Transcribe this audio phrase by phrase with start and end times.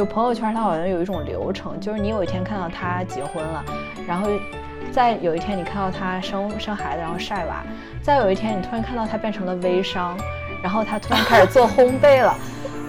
[0.00, 3.62] 就朋友圈它好像有一种流程，就是你有一天看到他结婚了，
[4.08, 4.30] 然后
[4.90, 7.62] 再有一天你看到他生生孩子，然后晒娃，
[8.00, 10.16] 再有一天你突然看到他变成了微商，
[10.62, 12.34] 然后他突然开始做烘焙了，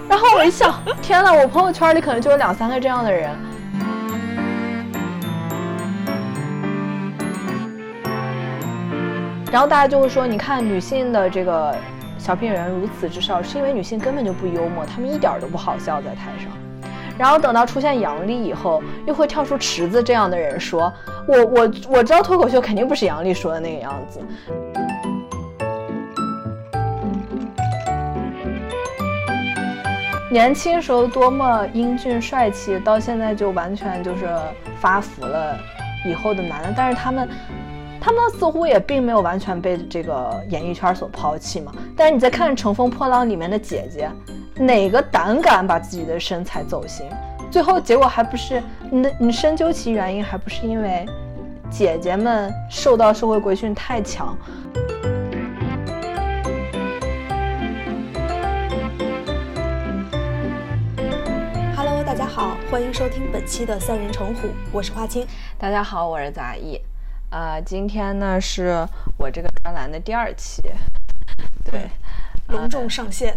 [0.07, 3.29] 然后我一想，天呐，我朋友圈里可能就有两三个这样的人。
[9.51, 11.75] 然后大家就会说，你看女性的这个
[12.17, 16.49] 小品演员如此之少，是因为女性根本就不幽默，她们一点都不好笑在台上。
[17.21, 20.91] 然后等到出现杨笠以后，又会跳出池子这样的人说，
[21.27, 24.19] 我我我知道脱口秀肯定不是杨笠说的那个样子。
[30.31, 34.27] 年轻时候多么英俊帅气，到现在就完全就是
[34.79, 35.55] 发福了
[36.03, 37.29] 以后的男的，但是他们。
[38.03, 41.71] 他们似乎也并没有完全被这个演艺圈所抛弃嘛。
[41.95, 44.09] 但是你再看《乘风破浪》里面的姐姐，
[44.55, 47.07] 哪个胆敢把自己的身材走形？
[47.51, 51.05] 最后结果还不是你你深究其原因，还不是因为
[51.69, 54.35] 姐姐们受到社会规训太强。
[61.75, 65.23] Hello，大家好，欢迎收听本期的三人成虎，我是花青。
[65.59, 66.81] 大家好，我是杂艺。
[67.31, 68.85] 呃，今天呢是
[69.17, 70.61] 我这个专栏的第二期，
[71.63, 71.89] 对，
[72.47, 73.33] 隆重上线，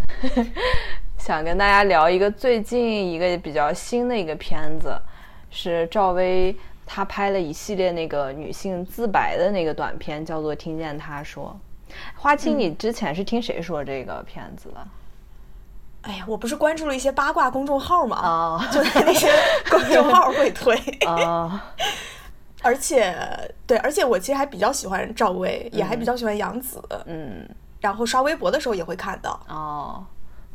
[1.17, 5.01] 想跟大家聊一个最近一个比较新的一个片子，
[5.49, 11.57] 是赵薇她拍了一系列那个女性自白的那个短片，叫做《听见她说》。
[12.17, 14.85] 花青，你之前是听谁说这个片子的？
[16.03, 19.31] 哎呀，我不是关注了一些八卦公众号嘛，啊，就在那些
[19.71, 21.73] 公众号会推啊。
[22.65, 23.15] 而且，
[23.67, 27.49] 对，而且我其实还比较喜欢赵薇，也还比较喜欢杨紫，嗯，
[27.81, 29.39] 然后刷微博的时候也会看到。
[29.49, 30.05] 哦，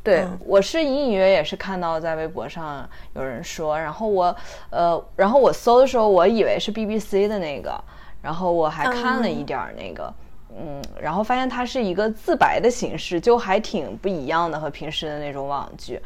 [0.03, 4.35] 对，我是隐隐约约也是看到在微博上有人说，然后我，
[4.69, 7.79] 呃，然后我搜的时候，我以为是 BBC 的那个，
[8.21, 10.13] 然后我还看了一点那个，
[10.57, 16.01] 嗯，然后发现它是一个自白的形式，就还挺不一样的，和平时的那种网剧。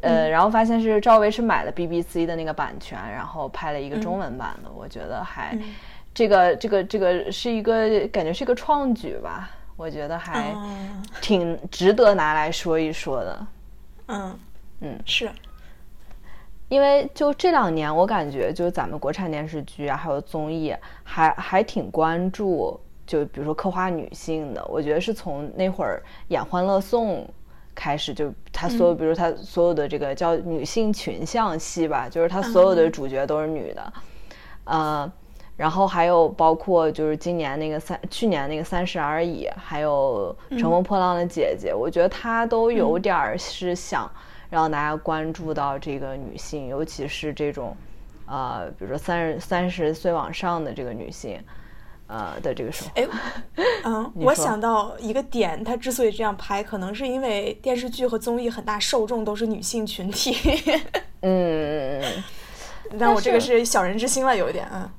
[0.00, 4.70] 呃，然后发现是赵薇是买了 BBC 的那个版权，然后拍了一个中文版的。
[4.70, 5.58] 我觉得还，
[6.12, 9.50] 这个这个这个是一个感觉是一个创举吧。
[9.76, 10.54] 我觉得还
[11.22, 13.46] 挺值得拿来说一说的。
[14.08, 14.38] 嗯
[14.80, 15.30] 嗯，是，
[16.68, 24.62] 因为就这两年，我感觉就咱们国产电视剧啊，还有综艺，还还挺关注，就比如说刻画女性的。
[24.66, 27.22] 我觉得是从那会儿演《欢乐颂》。
[27.82, 33.92] 开始就他所有，比如他所有的这个叫女性群像戏吧，就是他所有的主角都是女的，
[34.64, 35.10] 呃，
[35.56, 44.10] 然后还有包括就是今年那个三，去年那个三十而已，还有乘风破浪的姐姐，我觉得他都有点儿是想
[44.50, 47.74] 让大家关注到这个女性，尤其是这种，
[48.26, 51.42] 呃，比如说三十三十岁往上的这个女性。
[52.10, 53.06] 呃的这个时候，哎，
[53.84, 60.36] 嗯，我想到一个点，他之所以这样拍，可能是因为电视剧和综艺很大受众都是女性群体。
[61.22, 62.02] 嗯，
[62.98, 64.92] 但我这个是小人之心了，有一点，啊，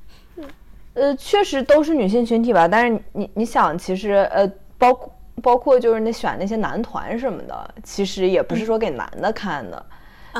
[0.93, 2.67] 呃，确实都是女性群体吧。
[2.67, 5.13] 但是你你想，其实呃，包括
[5.43, 9.85] 包括就是那选那些男团什么的，其实也不是说给男的看的，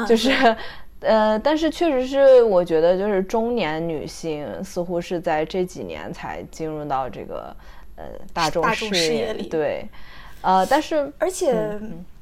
[0.08, 0.56] 就是。
[1.02, 7.56] 呃，但是确实是，我觉得就是中年女性似乎是在这几年才进入到这个
[7.96, 9.48] 呃大众视野里。
[9.48, 9.84] 对，
[10.42, 11.54] 呃，但是而且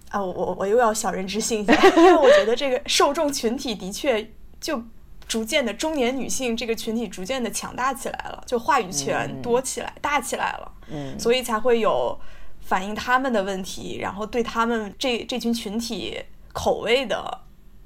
[0.09, 4.25] 啊，我我又要小人之心一下，因为我觉得这个 受众群体的确
[4.61, 4.81] 就
[5.27, 10.71] 逐渐的中年女性这个群体逐渐的强大起来了，就话语权多起来、大起来了。
[10.87, 12.17] 嗯，所以才会有
[12.61, 16.17] 反映他们的问题，然后对他们这这群群体
[16.53, 17.41] 口味的。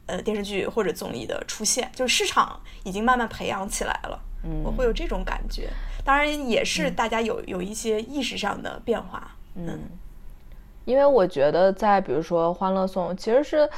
[0.05, 4.19] 呃，电视剧或者综艺的出现，就是市场已经慢慢培养起来了。
[4.43, 5.69] 嗯，我会有这种感觉。
[6.03, 9.31] 当然，也是大家有有一些意识上的变化。
[9.55, 9.79] 嗯，
[10.83, 13.69] 因为我觉得，在比如说《欢乐颂》，其实是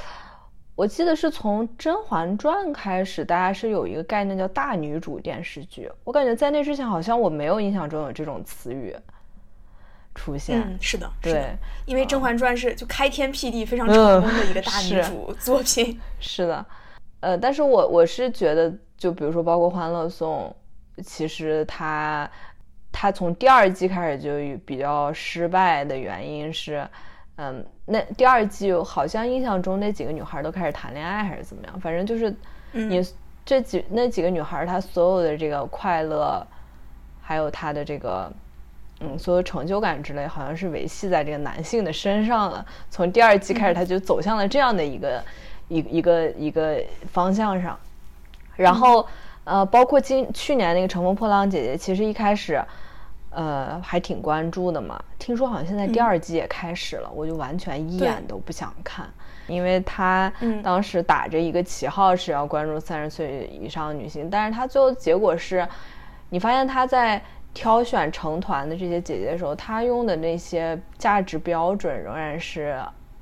[0.73, 5.91] 我记得是从《甄嬛传》开始，大家是有一个概念叫大女主电视剧。
[6.03, 8.95] 我感觉在那之前，好像我没有印象中有这种词语。
[10.15, 16.65] 出现，嗯，是的，对，因为《甄嬛传》是就开天辟地非常成功的一个大女主作品， 是的，
[17.19, 20.55] 呃，但是我我是觉得，就比如说包括《欢乐颂》，
[21.03, 22.27] 其实它
[22.93, 26.87] 它从第二季开始就比较失败的原因是，
[27.35, 32.33] 嗯，那第二季好像印象中那几个女孩都开始谈恋爱还是怎么样，反正就是
[32.71, 33.05] 你
[33.45, 36.41] 这几那几个女孩她所有的这个快乐，
[37.21, 38.31] 还有她的这个。
[39.11, 42.65] 嗯，所有成就感之类，好像是维系在这个男性的身上了。
[42.89, 45.23] 从第二季开始，他就走向了这样的一个
[45.67, 46.81] 一一个一个
[47.11, 47.77] 方向上。
[48.55, 49.05] 然后
[49.43, 52.63] 呃，包括今去年那个《乘风破浪姐姐》，其实一开始
[53.29, 55.01] 呃还挺关注的嘛。
[55.19, 59.07] 听说好像现在第二季也开始了，我就完全一眼都不想看。
[59.47, 65.67] 因为他当时打着一个旗号是要关注三十岁以上的女性，但是他最后结果是，
[66.29, 67.21] 你发现他在
[67.55, 72.77] 挑选成团的这些姐姐的时候，她用的那些价值标准仍然是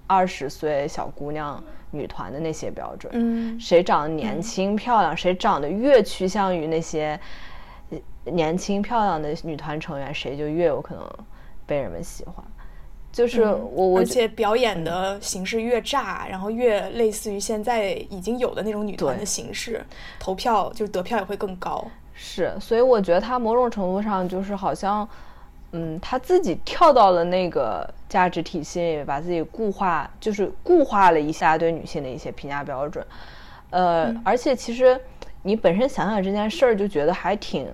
[0.08, 3.12] 二十岁小姑娘女团的那些标准。
[3.16, 7.18] 嗯，谁长得年轻漂亮，谁长得越趋向于那些
[8.26, 11.10] 年轻漂亮的女团成员，谁就越有可能
[11.66, 12.44] 被人们喜欢。
[13.12, 19.86] 就是我，我而且表演的形式越炸，然后越类似于现在已经有的那种女团的形式，
[20.20, 21.86] 投票就是得票也会更高。
[22.14, 25.08] 是，所以我觉得他某种程度上就是好像，
[25.72, 33.06] 嗯，他自己跳到了那个价值体系里，把自己固化，就是固化了一下对女性的一些评价标准。
[33.70, 35.00] 呃，而且其实
[35.42, 37.68] 你本身想想这件事儿，就觉得还挺，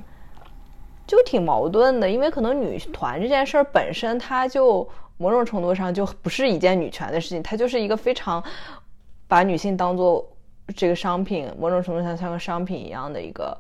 [1.06, 4.88] 就挺矛盾的，因为可能女团这件事儿本身它就。
[5.22, 8.42] 某种程度上就不是一件女权的事情，它就是一个非常
[9.28, 10.26] 把女性当做
[10.74, 13.60] 这个商品，某种程度上像个商品一样的一个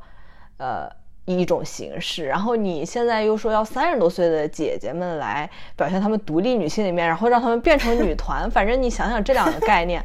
[0.59, 0.87] 呃
[1.25, 2.27] 一种形式。
[2.27, 9.99] 然后你现在又说要三十多岁的姐姐们来表现她们独立女性的一面，然后让她们变成女团，反正你想想这两个概念，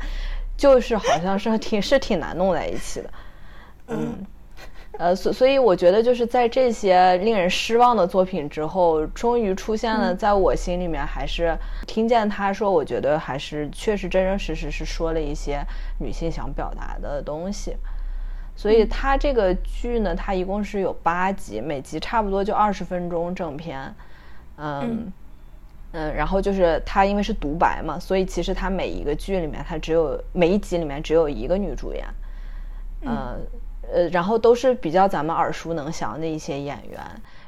[0.56, 3.10] 就是好像是挺是挺难弄在一起的，
[3.88, 4.26] 嗯。
[4.96, 11.52] 呃，所所以我觉得就是在这些令人失望的作品之后，终于出现了，在我心里面还是
[11.84, 15.66] 听见他说，我觉得还是确实真真实实是说了一些
[15.98, 17.76] 女性想表达的东西。
[18.56, 23.94] 所以它这个剧呢，它一共是有八集，每集差不多就二十分钟正片。
[24.56, 25.12] 嗯
[25.92, 32.06] 嗯，然后就是它因为是独白嘛，所以其实它每一个剧里面，它只有每一集里面只有一个女主演。
[33.02, 33.38] 嗯。
[33.92, 36.98] 呃，然后都是比较咱们耳熟能详的一些演员，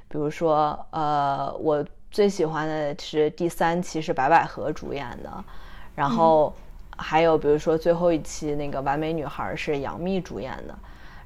[0.07, 5.45] 比如说，呃，我最喜欢的是第三期是白百合主演的，
[5.95, 6.55] 然后
[6.95, 10.79] 还有比如说最后一期那个完美女孩是杨幂主演的，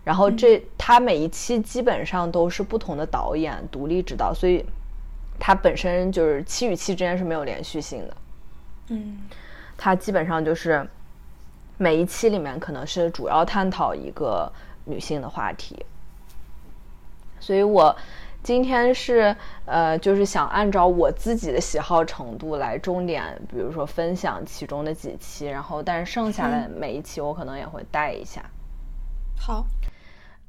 [0.05, 4.64] 然后这他每一期基本上都是不同的导演独立指导，所以
[5.38, 8.17] 它本身就是期与期之间是没有连续性的，
[8.88, 9.19] 嗯，
[9.76, 10.88] 它基本上就是
[11.79, 14.50] 每一期里面可能是主要探讨一个。
[14.87, 15.85] 女性的话题，
[17.38, 17.94] 所以我
[18.43, 19.37] 今天是
[19.67, 28.43] 呃，就是想按照我自己的喜好程度来重点，比如说分享其中的几期，然后但是剩下的每一期我可能也会带一下。
[29.37, 29.64] 好，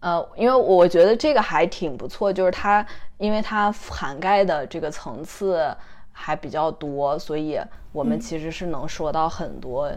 [0.02, 2.86] 呃，因为我觉得这个还挺不错，就是它
[3.18, 5.74] 因为它涵盖的这个层次
[6.12, 7.60] 还比较多，所以
[7.92, 9.92] 我们其实是能说到很多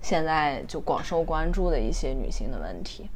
[0.00, 3.08] 现在就广受关注的一些女性的问题。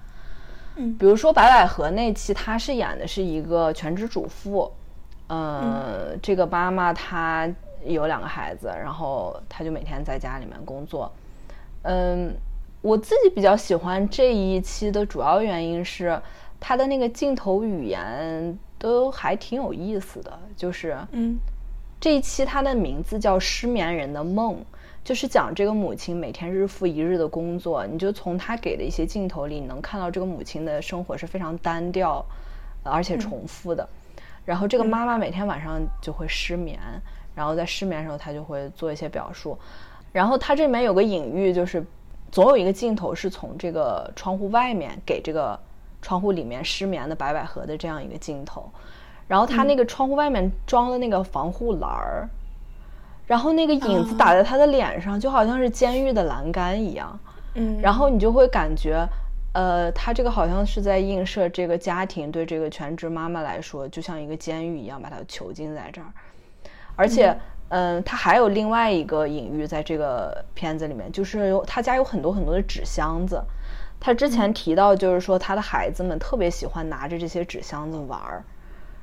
[0.76, 4.70] 嗯，比如说白百合那期，她是演的是一个全职主妇，
[5.28, 7.48] 呃，这个妈妈她
[7.84, 11.10] 有两个孩子，然后她就每天在家里面工作。
[11.82, 12.34] 嗯，
[12.84, 16.20] 我自己比较喜欢这一期的主要原因是
[16.60, 21.38] 她的那个镜头语言都还挺有意思的，就是嗯，
[21.98, 24.56] 这一期它的名字叫《失眠人的梦》。
[25.02, 32.22] 就是讲这个母亲每天日复一日的工作，你就从她给的一些镜头里，你能看到这个母亲的生活是非常单调，
[32.82, 33.88] 而且重复的。
[34.44, 36.78] 然后这个妈妈每天晚上就会失眠，
[37.34, 39.58] 然后在失眠的时候，她就会做一些表述。
[40.12, 41.82] 然后它这里面有个隐喻，就是
[42.34, 45.56] 总有一个镜头是从这个窗户外面给这个
[46.02, 48.68] 窗户里面失眠的白百合的这样一个镜头。
[49.28, 52.28] 然后他那个窗户外面装的那个防护栏儿。
[53.24, 57.16] 然后那个影子打在他的脸上，就好像是监狱的栏杆一样。
[57.54, 59.06] 嗯，然后你就会感觉，
[59.52, 66.08] 呃，他这个好像是在映射这个家庭对这个全职妈妈来说，就像一个监狱一样，把她囚禁在这儿。
[66.96, 67.36] 而且，
[67.76, 73.42] 嗯，他还有另外一个隐喻在这个片子里面，就是有他家有很多很多的纸箱子。
[73.98, 78.44] 他之前提到，就是说他的孩子们特别喜欢拿着这些纸箱子玩儿。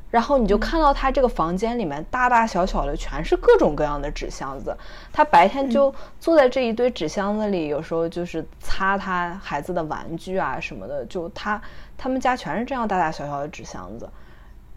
[0.10, 4.74] 然后你就看到他这个房间里面大大小小的全是各种各样的纸箱子，
[5.12, 11.62] 他白天就坐在这一堆纸箱子里，有时候就是擦他孩子的玩具啊什么的，就他
[11.98, 14.10] 他们家全是这样大大小小的纸箱子。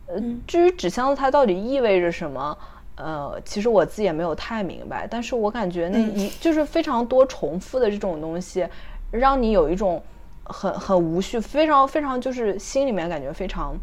[0.07, 2.59] 呃，至于纸箱子它到底意味着什么，
[2.97, 8.67] 呃，其实我自己也没有太明白，但是我感觉那一就是非常多重复的这种东西，
[9.11, 10.03] 让你有一种
[10.45, 13.77] 很很无序，非常非常就是心里面感觉非常。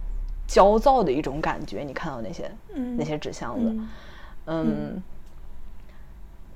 [0.47, 2.51] 焦躁的一种感觉，你看到那些
[2.97, 3.79] 那些纸箱子，
[4.47, 5.01] 嗯，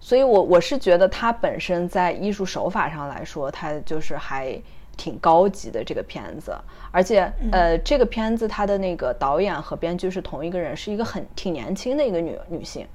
[0.02, 4.62] 所以我我是觉得它本身在艺术手法上来说，它就是还
[4.98, 6.56] 挺高级的这个片子，
[6.92, 12.88] 而且呃，这个片子它的那个导演和编剧是同一个人，是一个很挺年轻的一个女女性。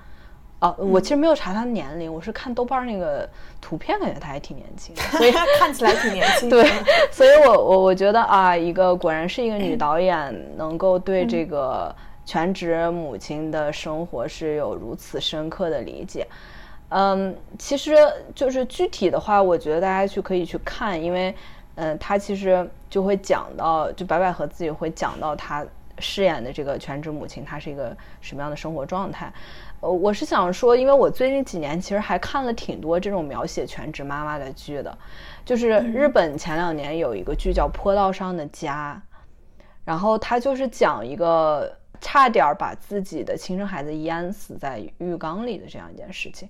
[0.60, 3.26] 哦，我其实没有查她的年龄，我是看豆瓣那个
[3.62, 6.50] 图片，感觉她还挺年轻， 所以看起来挺年轻。
[6.50, 6.70] 对，
[7.10, 11.94] 所以我我我觉得啊，一个果然是一个女导演，能够对这个
[12.26, 16.26] 全职母亲的生活是有如此深刻的理解。
[16.90, 17.96] 嗯，其实
[18.34, 21.34] 就是具体的话，我觉得大家去可以去看，因为
[21.80, 25.64] 嗯，他其实就会讲到，就白百合自己会讲到她
[25.98, 29.32] 饰演的这个全职母亲，她是一个什么样的生活状态。
[29.80, 34.98] 呃，我是想说，因为我最近几年其实还看了挺多这种描写全职妈妈的剧的，
[35.42, 39.02] 就是日本前两年有一个剧叫《坡道上的家》，
[39.86, 46.46] 然后它就是讲一个差点把自己的亲生孩子淹死在浴缸里的这样一件事情。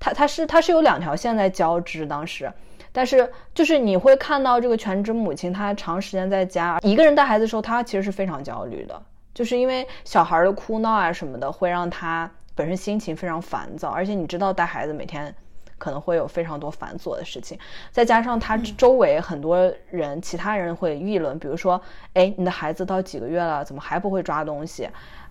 [0.00, 2.52] 它它是它是有两条线在交织，当时，
[2.94, 9.02] 但是就是你会看到这个全职母亲，她长时间在家一个人带孩子的时候，她其实是非常焦虑的，
[9.34, 12.30] 就是因为小孩的哭闹啊什么的，会让她。
[12.56, 15.34] 本身心情非常烦躁，而且你知道带孩子每天
[15.76, 17.58] 可能会有非常多繁琐的事情，
[17.90, 19.58] 再加上他周围很多
[19.90, 21.80] 人，其他人会议论，比如说，
[22.12, 24.88] 哎，你的孩子到几个月了，怎么还不会抓东西？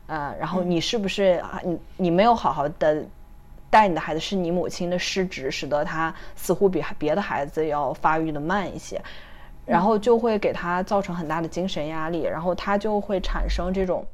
[0.07, 3.05] 呃，然后你是不是你你没有好好的
[3.73, 9.01] 带你的孩子，是你母亲的失职，使得他似乎比别的孩子要发育的慢一些，
[9.65, 14.05] 然后就会给他造成很大的精神压力，然后他就会产生这种。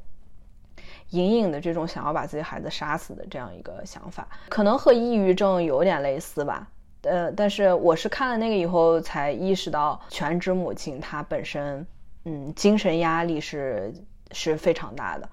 [1.10, 6.68] 隐隐的这种想要把自己孩子杀死的这样一个想法，可能和抑郁症有点类似吧。
[7.02, 11.84] 呃，但是我是看了那个以后才意识到，全职母亲她本身，
[12.26, 13.92] 嗯，精神压力是
[14.30, 15.28] 是非常大的。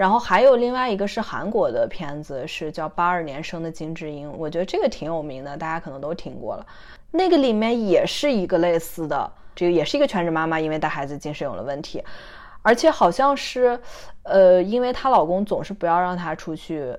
[0.00, 6.66] 然后还有另外一个是韩国的片子，是叫八二年生的金智英，我觉得这个挺有名的，大家可能都听过了。
[7.10, 12.02] 那个里面也是一个类似的，这个也是一个全职妈妈，因为带孩子精神有了问题。
[12.62, 13.78] 而且好像是，
[14.22, 16.96] 呃，因为她老公总是不要让她出去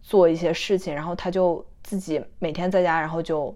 [0.00, 3.52] 做一些事情，然后她就自己每天在家，然后就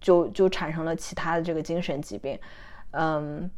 [0.00, 2.38] 就就产生了其他的这个精神疾病，
[2.92, 3.50] 嗯。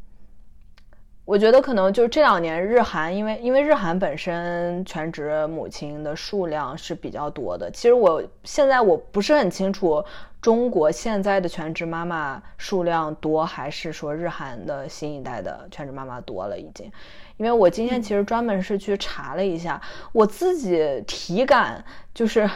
[1.25, 7.71] 我觉得可能就是这两年日韩，因为因为日韩本身全职母亲的数量是比较多的。
[7.71, 10.05] 其实我现在我不是很清楚
[10.43, 16.93] 中国现在的全职妈妈数量多，还是说日韩的新一代的全职妈妈多了已经。
[17.39, 19.81] 因为我今天其实专门是去查了一下，
[20.13, 22.49] 我自己体感就是。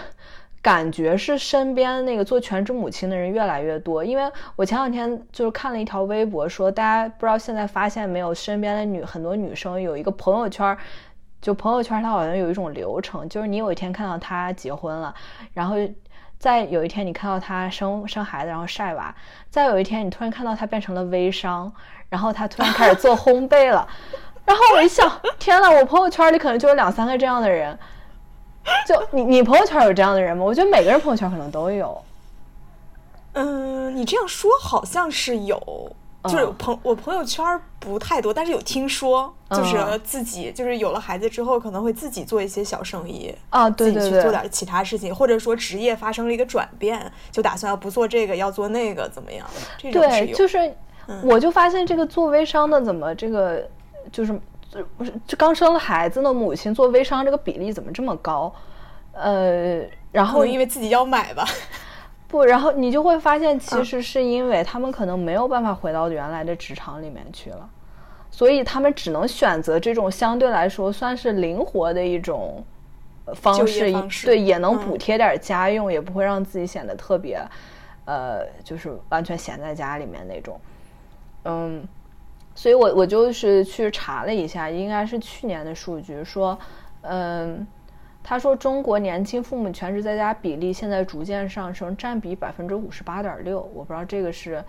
[0.61, 10.77] 感觉是身边那个做全职母亲的人越来越多，因为我前两天就是看了一条微博，说大家不知道现在发现没有，身边的女很多女生有一个朋友圈，
[11.41, 15.15] 就朋友圈它好像有一种流程，就是你有一天看到她结婚了，
[15.55, 15.77] 然后
[16.39, 19.15] 再有一天你看到她生生孩子然后晒娃，
[19.49, 21.73] 再有一天你突然看到她变成了微商，
[22.09, 23.87] 然后她突然开始做烘焙了，
[24.45, 27.79] 然后我一想，天呐，我朋友圈里可能就有两三个这样的人。
[28.87, 30.45] 就你，你朋友圈有这样的人吗？
[30.45, 32.01] 我觉得每个人朋友圈可能都有。
[33.35, 35.61] 嗯，你这样说好像是有，
[36.25, 37.45] 就是朋我朋友圈
[37.79, 49.47] 不太多，但是有听说，就是自己就是有了孩子之后，可能会自己做一些小生意啊，对对对，去做点其他事情，或者说职业发生了一个转变，就打算要不做这个，要做那个，怎么样？
[49.77, 50.75] 这种对，就是
[51.23, 53.69] 我就发现这个做微商的怎么这个
[54.11, 54.41] 就是。
[54.71, 58.53] 就不是，这刚生了孩子的母亲做微商这个比例怎么这么高？
[59.13, 59.81] 呃，
[60.13, 61.45] 然后因为自己要买吧，
[62.29, 67.69] 不，然后你就会发现，其实是因为他们可能没有办法回到原来的职场里面去了，
[68.31, 72.63] 所以他们只能选择这种相对来说算是灵活的一种
[73.35, 73.91] 方式，
[74.27, 77.43] 对，也能补贴点家用，也不会让自己显得特别，
[78.05, 80.61] 呃，就是完全闲在家里面那种，
[81.45, 81.89] 嗯。
[82.59, 86.59] 所以，我我就是去查了一下，应该是去年的数据，说，
[87.03, 87.65] 嗯，
[88.21, 93.61] 他说中国年轻父母全职在家比例现在逐渐上升，占比百分之五十八点六。
[93.73, 94.61] 我不知道这个是，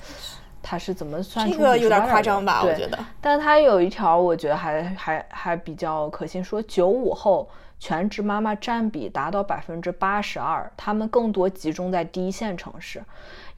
[0.61, 2.61] 他是怎么算出这个有点夸张吧？
[2.63, 2.99] 我觉得。
[3.19, 13.01] 但他有一条，我觉得还还还比较可信，说九五后全职妈妈占比达到百分之八十二，他们更多集中在第一线城市。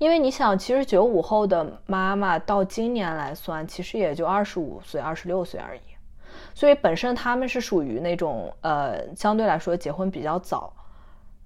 [0.01, 5.81] 因为你想，其实九五后的妈妈到今年来算，其实也就二十五岁、二十六岁而已，
[6.55, 10.73] 所以本身他们是属于那种呃，相对来说结婚比较早，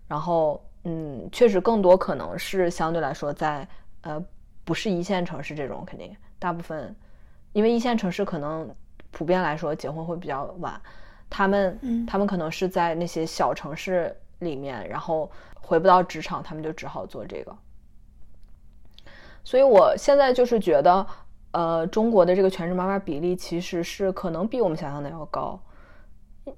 [0.08, 3.68] 然后嗯，确实更多可能是相对来说在
[4.04, 4.24] 呃
[4.64, 6.96] 不是一线城市这种，肯定大部分，
[7.52, 8.74] 因为一线城市可能
[9.12, 10.80] 普遍来说结婚会比较晚，
[11.30, 17.54] 他们他们可能是在那些小城市里面，然后回不到职场，他们就只好做这个。
[19.46, 21.06] 所以我现在就是觉得，
[21.52, 25.58] 呃，中国的这个全职妈妈比例其实是可能比我们想象的要高。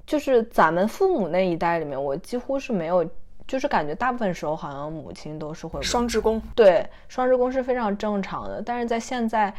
[0.06, 3.06] 就是咱们父母那一代里面，我几乎是没有，
[3.46, 8.62] 就是感觉大部分时候好像母亲都是会双职工，对，双职工是非常正常的。
[8.62, 9.54] 但是在现在，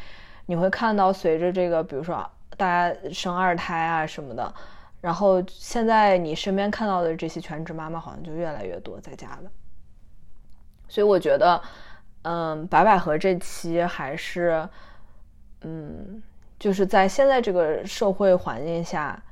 [0.47, 2.15] 你会看到随着这个，比如说
[2.57, 4.55] 大家生二胎啊什么的，
[5.01, 9.51] 然后现在你身边看到的这些全职妈妈好像就越来越多在家的。
[10.89, 11.61] 所以我觉得，
[12.29, 14.69] 嗯，白百合这期还是，
[15.63, 16.23] 嗯，
[16.59, 19.23] 就是在现在这个社会环境下。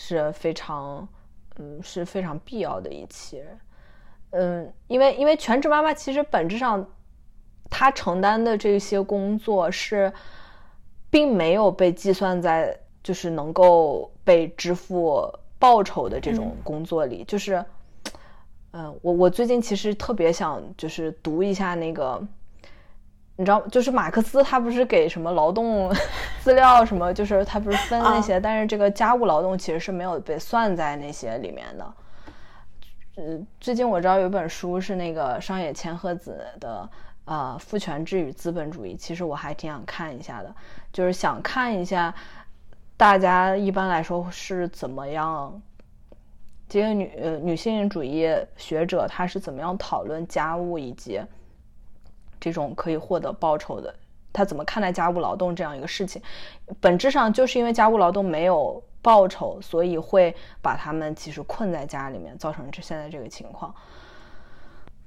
[0.00, 1.08] 是非常，
[1.56, 3.42] 嗯，是非常必要的一期，
[4.30, 6.86] 嗯，因为因为全职妈妈其实本质上，
[7.68, 10.12] 她承担的这些工作是，
[11.10, 15.28] 并没有被计算在就是能够被支付
[15.58, 17.64] 报酬的这种工作里，就是，
[18.70, 22.24] 嗯，我我最近其实特别想就是读一下那个。
[23.40, 25.88] 你知道，就是马克思他不是给什么劳动
[26.42, 31.94] 资料什么，就是他不是分那些，但是这个家务劳动其实是没有被算在那些里面的。
[33.16, 36.90] 嗯，最近我知道有本书是那个上野千鹤子的
[37.26, 40.52] 呃《父权制与资本主义》，其实我还挺想看一下的，
[40.92, 42.12] 就是想看一下
[42.96, 45.62] 大家一般来说是怎么样，
[46.68, 51.20] 这个女呃女性主义学者她是怎么样讨论家务以及。
[52.40, 53.94] 这种可以获得报酬的，
[54.32, 56.22] 他怎么看待家务劳动这样一个事情？
[56.80, 63.74] 本质上就是因为家务劳动没有报酬，所以会把他们其实困在家里面，造成这现在这个情况。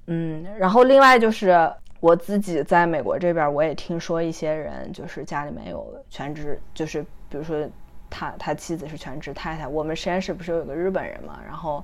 [0.07, 7.69] 嗯，然后另外就是我自己在美国这边，我也听说一些人就是家里面有全职，就是比如说
[8.09, 9.67] 他他妻子是全职太太。
[9.67, 11.83] 我们实验室不是有个日本人嘛，然后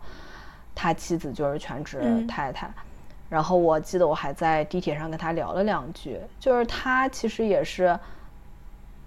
[0.73, 2.69] 他妻子就是全职太太。
[3.29, 7.99] 然后我记得我还在地铁上跟他聊了两句，就是他其实也是，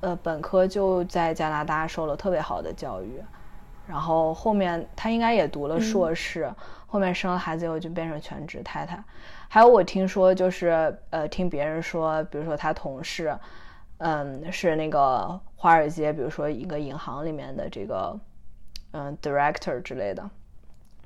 [0.00, 3.18] 呃，本科就在加拿大受了特别好的教育，
[3.86, 6.52] 然后后面他应该也读了硕士，
[6.86, 9.02] 后面生了孩子以后就变成全职太太。
[9.48, 13.34] 还有我听说就是呃，听别人说，比如说他同事，
[13.96, 18.14] 嗯，是那个华尔街，比如说一个银行里面的这个
[18.90, 20.28] 嗯 director 之类的，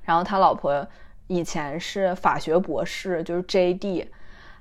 [0.03, 0.85] 然后他老婆。
[1.27, 4.09] 以前是法学博士，就是 J.D，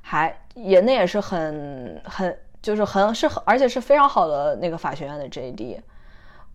[0.01, 5.81] 还也那也是很很就是很是而且是非常好的那个法学院的 J.D，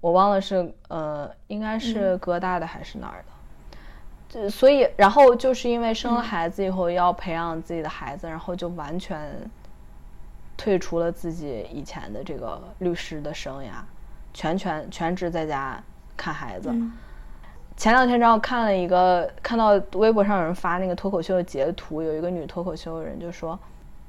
[0.02, 9.30] 我忘了是呃应该是哥大的还是哪儿的，就所以然后就是因为生了孩子以后要培养自己的孩子，然后就完全
[10.58, 13.74] 退出了自己以前的这个律师的生涯，
[14.34, 15.84] 全全全职在家
[16.18, 16.74] 看孩子。
[17.80, 23.58] 前两天正好看了一个，看到微博上有人发那个脱口秀的截图，有一个女脱口秀的人就说，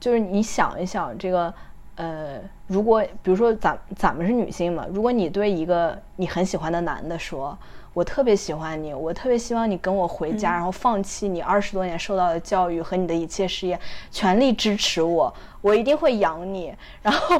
[0.01, 1.55] 就是你想一想这个，
[1.95, 7.57] 呃，如果比如说咱咱们是女性嘛，如果你对一个你很喜欢的男的说，
[7.95, 13.79] 我特别喜欢你，我特别希望你跟我回家，然后放弃你二十多年受到的教育和你的一切事业，
[14.11, 17.37] 全力支持我，我一定会养你，然后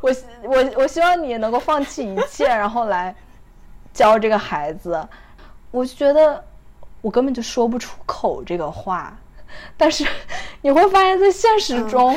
[0.00, 0.10] 我
[0.42, 3.14] 我我希望你能够放弃一切，然后来
[3.92, 5.06] 教这个孩子。
[5.70, 6.44] 我就觉得
[7.00, 9.16] 我根本就说不出口这个话，
[9.76, 10.06] 但是
[10.62, 12.16] 你会发现在现实中，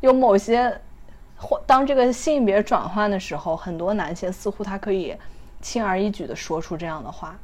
[0.00, 0.80] 有某些
[1.36, 5.16] 或当这个性别转换的时候，很多男性似乎他可以
[5.60, 7.36] 轻而易举的说出这样的话，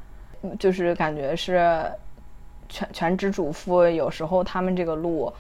[0.59, 1.90] 就是感觉是
[2.68, 5.33] 全全职主妇有时候他们这个路，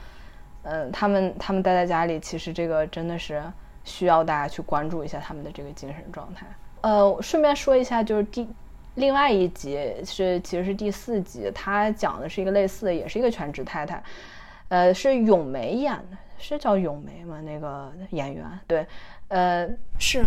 [0.62, 3.42] 嗯，他们他们待在家里，其实这个真的是
[3.84, 6.46] 需要大家去关注一下他们的这个精神状态。
[6.80, 8.48] 呃，顺便说一下，就是第。
[8.96, 14.02] 另外一集是其实是第四集，它讲的是一个类似的，也是一个全职太太，
[14.68, 17.40] 呃，是咏梅演的，是叫咏梅吗？
[17.40, 18.86] 那个演员对，
[19.28, 19.66] 呃，
[19.98, 20.22] 是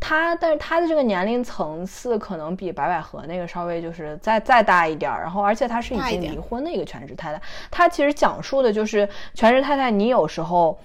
[0.00, 10.78] 她，但是她的这个年龄层次可能比白百合那个稍微就是再再大一点儿，然后而且她是已经离婚的一个全职太太，她其实讲述的就是全职太太，你有时候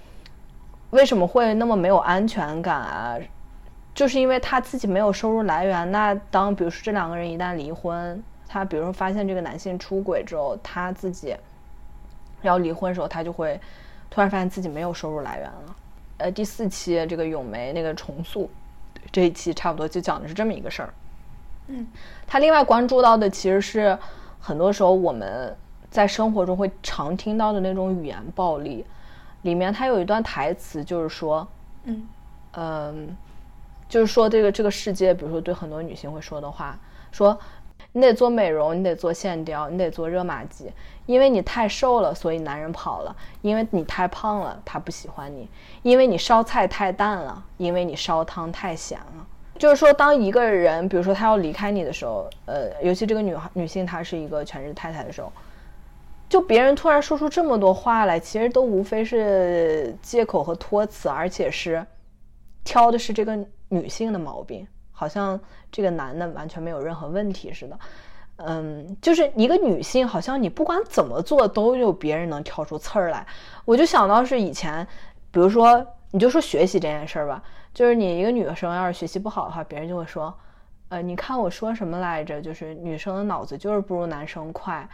[0.90, 3.16] 为什么会那么没有安全感啊？
[3.94, 11.36] 就是因为他自己没有收入来源，那当比如说这两个人一旦离婚，他比如说发现这个男性出轨之后，他自己
[12.42, 13.60] 要离婚的时候，他就会
[14.10, 15.76] 突然发现自己没有收入来源了。
[16.18, 18.50] 呃，第四期这个咏梅那个重塑，
[19.12, 20.94] 这一期差不多就讲的是这么一个事儿。
[21.68, 21.86] 嗯，
[22.26, 23.96] 他另外关注到的其实是
[24.40, 25.56] 很多时候我们
[25.88, 28.84] 在生活中会常听到的那种语言暴力，
[29.42, 31.46] 里面他有一段台词就是说，
[31.84, 32.08] 嗯
[32.54, 33.16] 嗯。
[33.88, 36.78] 就是说，这个这个世界，比如说对很多女性会说的话，
[37.12, 37.38] 说
[37.92, 40.72] 你得做美容，你得做线雕，你得做热玛吉，
[41.06, 45.46] 因为你太瘦了，所以男人跑了；因为你太胖了，他不喜欢你；
[45.82, 49.26] 因为你烧菜太淡了，因为你烧汤太咸了。
[49.56, 55.32] 就是说，当一个人，比如说他要离开你的时候，呃，尤其这个女孩女性，她是一个全职太太的时候，
[56.28, 61.86] 就别人突然说出这么多话来，其实都无非是借口和托词，而且是
[62.64, 64.66] 挑的是这个女性的毛病。
[64.96, 65.38] 好像
[65.72, 67.78] 这个男的完全没有任何问题似的，
[68.36, 73.26] 嗯，就是一个女性，好像你不管怎么做，都有别人能挑出刺儿来。
[73.64, 74.86] 我就想到是以前，
[75.32, 77.42] 比如说，你就说学习这件事儿吧，
[77.74, 80.32] 就是你一个女生要是学习不好的话，别人就会说，
[80.90, 82.40] 呃，你看我说什么来着？
[82.40, 84.88] 就是女生的脑子就是不如男生快，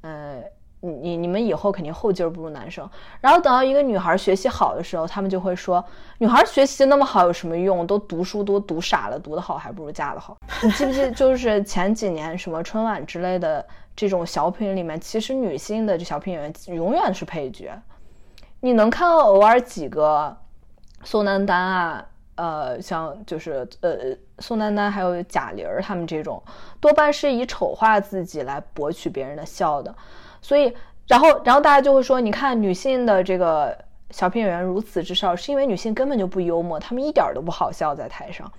[0.00, 0.42] 呃。
[0.84, 2.88] 你你你们以后肯定后劲儿不如男生，
[3.20, 5.84] 然后等到一个女孩学习好的时候，他们就会说，
[6.18, 7.86] 女孩学习那么好有什么用？
[7.86, 10.36] 都读书都读傻了，读得好还不如嫁得好。
[10.60, 11.08] 你记不记？
[11.12, 13.64] 就是前几年什么春晚之类的
[13.94, 17.80] 这种小品里面，其实女性的这小品演员永远是配角，
[18.58, 20.36] 你能看到偶尔几个
[21.04, 26.42] 宋丹丹啊，呃，像就是呃宋丹丹还有贾玲儿他们这种，
[26.80, 29.94] 多半是以丑化自己来博取别人的笑的。
[30.42, 30.74] 所以，
[31.06, 33.78] 然后，然后大家就会说，你看女性的这个
[34.10, 38.50] 小品演员如此之少，是因为女性根本就不幽默，她们一点都不好笑在台上。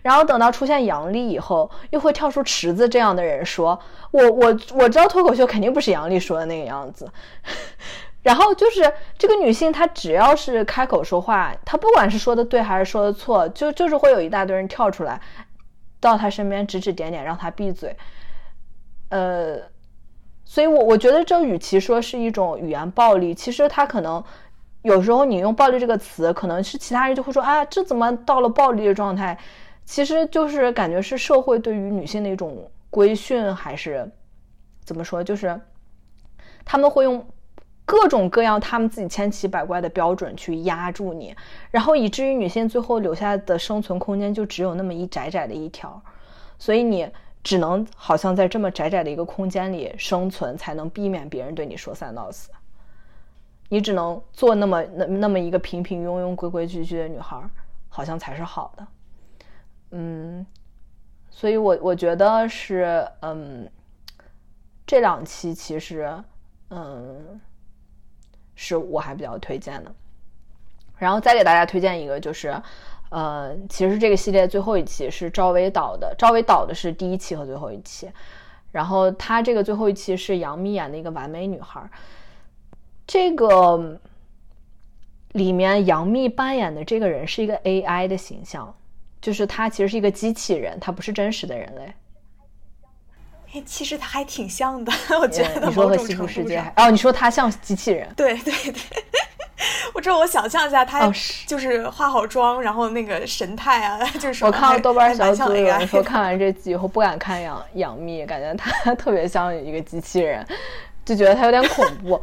[0.00, 3.78] 然后等到出现杨笠以后，又会跳出池子这样的人说，
[4.12, 7.10] 我我我知道脱口秀肯定不是杨笠说的那个样子。
[8.22, 15.20] 然后就是这个女性，她只要是开口说话，她不管是说的对还是说的错，就就是会有一大堆人跳出来，
[16.00, 17.96] 到她身边指指点点，让她闭嘴。
[19.10, 19.73] 呃。
[20.54, 24.22] 所以，我我觉得这与其说是一种语言暴力，其实它可能
[24.82, 29.36] 有时候你用“暴力”这个词，可能是其他人就会说啊，这怎么到了暴力的状态？
[29.84, 34.08] 其实就是感觉是社会对于女性的一种规训，还是
[34.84, 35.24] 怎么说？
[35.24, 35.60] 就是
[36.64, 37.26] 他们会用
[37.84, 41.34] 各种各样他们自己千奇百怪的标准去压住你，
[41.72, 46.00] 然后以至于女性最后留下的生存空间就只有那么一窄窄的一条，
[46.60, 47.08] 所以你。
[47.44, 52.50] 只能好像在这么窄窄的一个空间里生存，才能避免别人对你说三道四。
[53.68, 57.38] 你只能做那么那那么一个平平庸庸、规规矩矩的女孩，
[57.90, 58.86] 好像才是好的。
[59.90, 60.44] 嗯，
[61.28, 63.70] 所以我我觉得是，嗯，
[64.86, 66.10] 这两期其实，
[66.70, 67.40] 嗯，
[68.54, 69.94] 是我还比较推荐的。
[70.96, 72.54] 然后再给大家推荐一个，就是。
[73.14, 78.10] 呃，其实这个系列最后一期是赵薇导的，赵薇导的是第一期和最后一期，
[78.72, 81.88] 然后他这个最后一期是杨幂演的一个完美女孩，
[83.06, 84.00] 这个
[85.30, 88.74] 里面杨幂扮演的这个人是一个 AI 的形象，
[89.20, 91.94] 就是她其实是一个机器人，她不是真实的人类。
[93.52, 95.68] 哎，其实她还挺像的， 我觉得。
[95.68, 96.58] 你说和西部世界？
[96.74, 98.12] 哦，你说她像机器人？
[98.16, 98.82] 对对对。
[99.94, 101.10] 我这我想象一下，他
[101.46, 110.44] 就是化好妆，然后那个神态啊， 就是我看到豆瓣小组有人说 看完这集以后不敢看杨杨幂，感觉她 特别像一个机器人，
[111.04, 112.20] 就觉得她有点恐怖。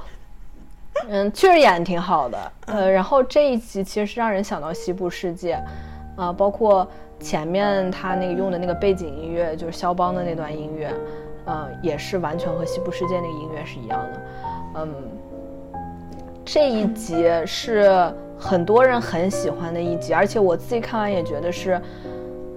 [1.08, 2.52] 嗯，确实演的挺好的。
[2.66, 5.54] 呃，然后这一集其实是让人想到西部世界，
[6.18, 6.86] 啊，包括
[7.20, 10.94] 前面他那个用的那个背景音乐，就是肖邦的那段音乐，
[11.46, 14.22] 呃，也是完全和西部世界那个音乐是一样的。
[14.76, 14.94] 嗯。
[16.44, 21.80] 这一集是很多人很喜欢的一集，而且我自己看完也觉得是，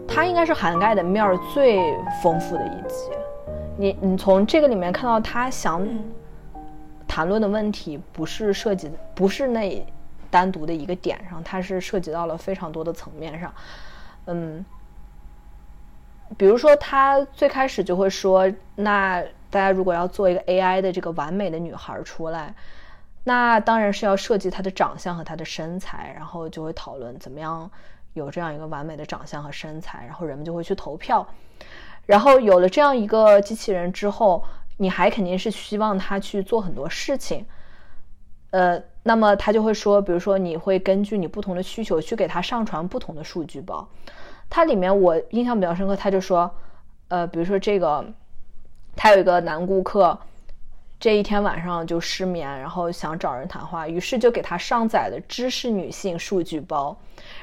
[0.08, 1.78] 它应该是涵盖的面儿最
[2.22, 3.10] 丰富的一集。
[3.76, 5.86] 你你从这个里面看到他想
[7.06, 9.86] 谈论的问题，不是涉及不是那
[10.30, 13.52] 单独的一个点上，它是涉及到了非常多的层面上。
[14.26, 14.64] 嗯，
[16.36, 22.54] 比如说他最开始就会说，那大家如果要做一个 AI 的这个完美的女孩出来。
[23.26, 27.70] 那当然是要设计他的长相和他的身材，然后就会讨论怎么样
[28.12, 31.26] 有这样一个完美的长相和身材，然后人们就会去投票。
[32.04, 34.44] 然后有了这样一个机器人之后，
[34.76, 37.46] 你还肯定是希望他去做很多事情。
[38.50, 43.88] 呃，那么他就会说，比如说你会根据你不同的需求去给他上传不同的数据包。
[44.50, 46.54] 它里面我印象比较深刻，他就说，
[47.08, 48.04] 呃，比如说这个，
[48.94, 50.18] 他有一个男顾客。
[51.04, 56.96] 这一天晚上就失眠，然后想找人谈话，于是就给他上载了知识女性数据包，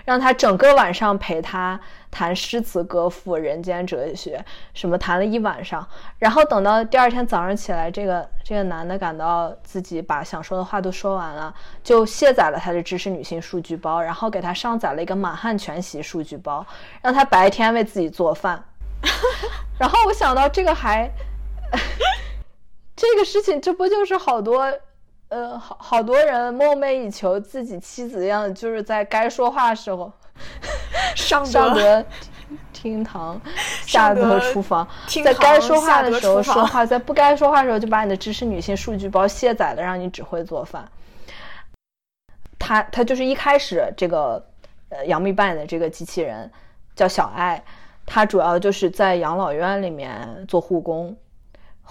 [0.04, 4.44] 让他整个晚上陪他谈诗词歌赋、人间哲学，
[4.74, 5.88] 什么谈了一晚上。
[6.18, 16.66] 然后等到第二天早上起来，这个这个男的感到自己把想说的话都说完了，就卸载了他的知识女性数据包，然后给他上载了一个满汉全席数据包，
[17.04, 18.64] 让他白天为自己做饭。
[19.78, 21.08] 然后我想到这个还，
[23.02, 24.72] 这个事情，这不就是好多
[25.30, 30.12] 呃好好多人梦寐以求自己妻子一样，就是在该说话 的时候
[31.16, 32.06] 上上得
[32.72, 33.42] 厅堂，
[33.88, 34.88] 下得厨房，
[35.24, 40.88] 在该说话的时候说话，在不该说话的时候就把你的知识女性数据包卸载了，让你只会做饭。
[42.60, 44.46] 他他就是一开始这个
[44.90, 46.52] 呃杨幂扮演的这个机器人
[46.96, 47.64] 叫小爱，
[48.06, 51.18] 她主要就是在养老院里面做护工。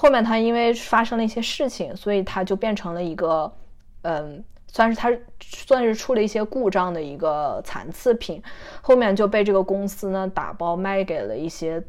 [0.01, 3.53] 后面他因为发生了一些事情，所以他就变成了一个
[4.01, 8.43] 嗯，算是他算是出了一些故障的一个残次品。
[8.81, 11.83] 后面就被这个公司呢打包卖给了一些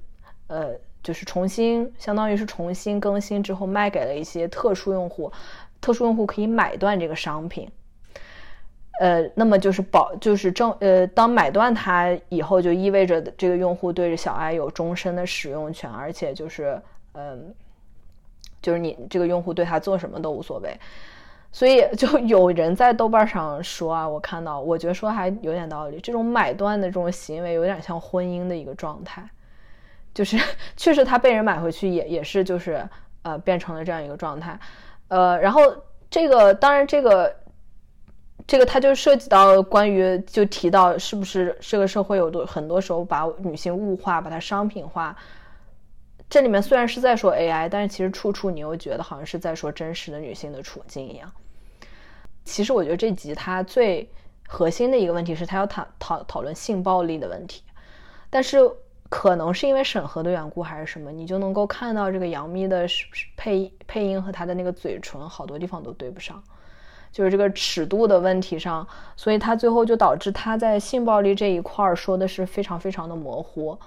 [0.48, 5.32] 呃，就是重新相当于是重新更新之后卖给了一些特殊用户，
[5.80, 7.72] 特殊用户可以买断这个商品。
[9.00, 16.80] 呃，那么就是保，就是正，呃，当买断它以后，就意味着这个用户对着小爱有终身的使用权，而且就是，
[17.14, 17.56] 嗯，
[18.62, 20.78] 就是你这个用户对他做什么都无所谓。
[21.52, 26.00] 所以 就有人在豆瓣上说啊，我看到，我觉得说还有点道理。
[26.00, 29.24] 这种买断的这种行为有点像婚姻的一个状态，
[30.14, 30.38] 就是
[30.78, 32.88] 确实他被人买回去也也是就是
[33.24, 34.60] 呃变成了这样一个状态，
[35.10, 35.62] 呃，然后
[36.10, 37.36] 这个当然这个。
[38.48, 45.16] 这个它就涉及到关于就提到是不是这个社会有多很多时候把女性物化，把它商品化。
[46.32, 51.30] 这里面虽然是在说 AI，但是其实处处你又觉得好像是在说真实的女性的处境一样。
[52.46, 54.10] 其实我觉得这集它最
[54.48, 57.62] 核心的一个问题是它要讨讨讨论性暴力的问题，
[58.30, 58.58] 但是
[59.10, 62.88] 可能是因为审核的缘故还是什么，你就能够看到这个杨幂的
[63.36, 66.42] 配配音和她的那个嘴唇好多地方都对不上。
[67.12, 73.78] 就是这个尺度的问题上，所以它最后就导致他在性暴力这一块儿说的是非常非常的模糊，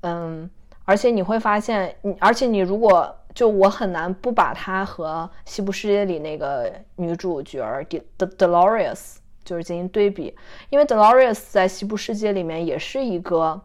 [0.00, 0.48] 嗯，
[0.84, 10.36] 而且你会发现，你而且你如果就我很难不把她和《西部世界》里那个女主角 De Dolores 就是进行对比，
[10.70, 13.60] 因为 Dolores 在《西部世界》里面也是一个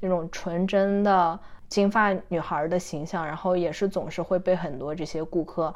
[0.00, 5.74] 那种纯真的金发女孩的形象，然后也是总是会被很多这些顾客。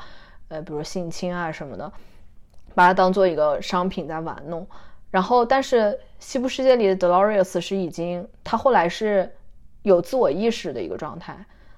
[0.49, 1.93] 呃，比如性侵啊什么的，
[2.75, 4.67] 把它当做一个商品在玩弄。
[5.11, 5.77] 然后，但是
[6.19, 9.31] 《西部世界》里的 Dolores 是已经，她后来是
[9.83, 11.37] 有自我意识的一个状态，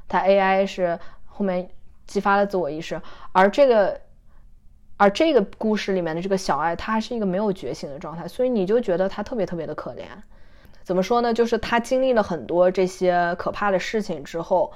[0.09, 1.69] 他 AI 是后面
[2.07, 3.01] 激发了自我意识。
[3.33, 4.01] 而这个，
[4.97, 10.05] 而这个故事里面的这个小爱，她是一个没有觉醒的状态，所以你就觉得她特别特别的可怜。
[10.83, 11.33] 怎么说呢？
[11.33, 14.73] 就是他经历了很多这些可怕的事情之后。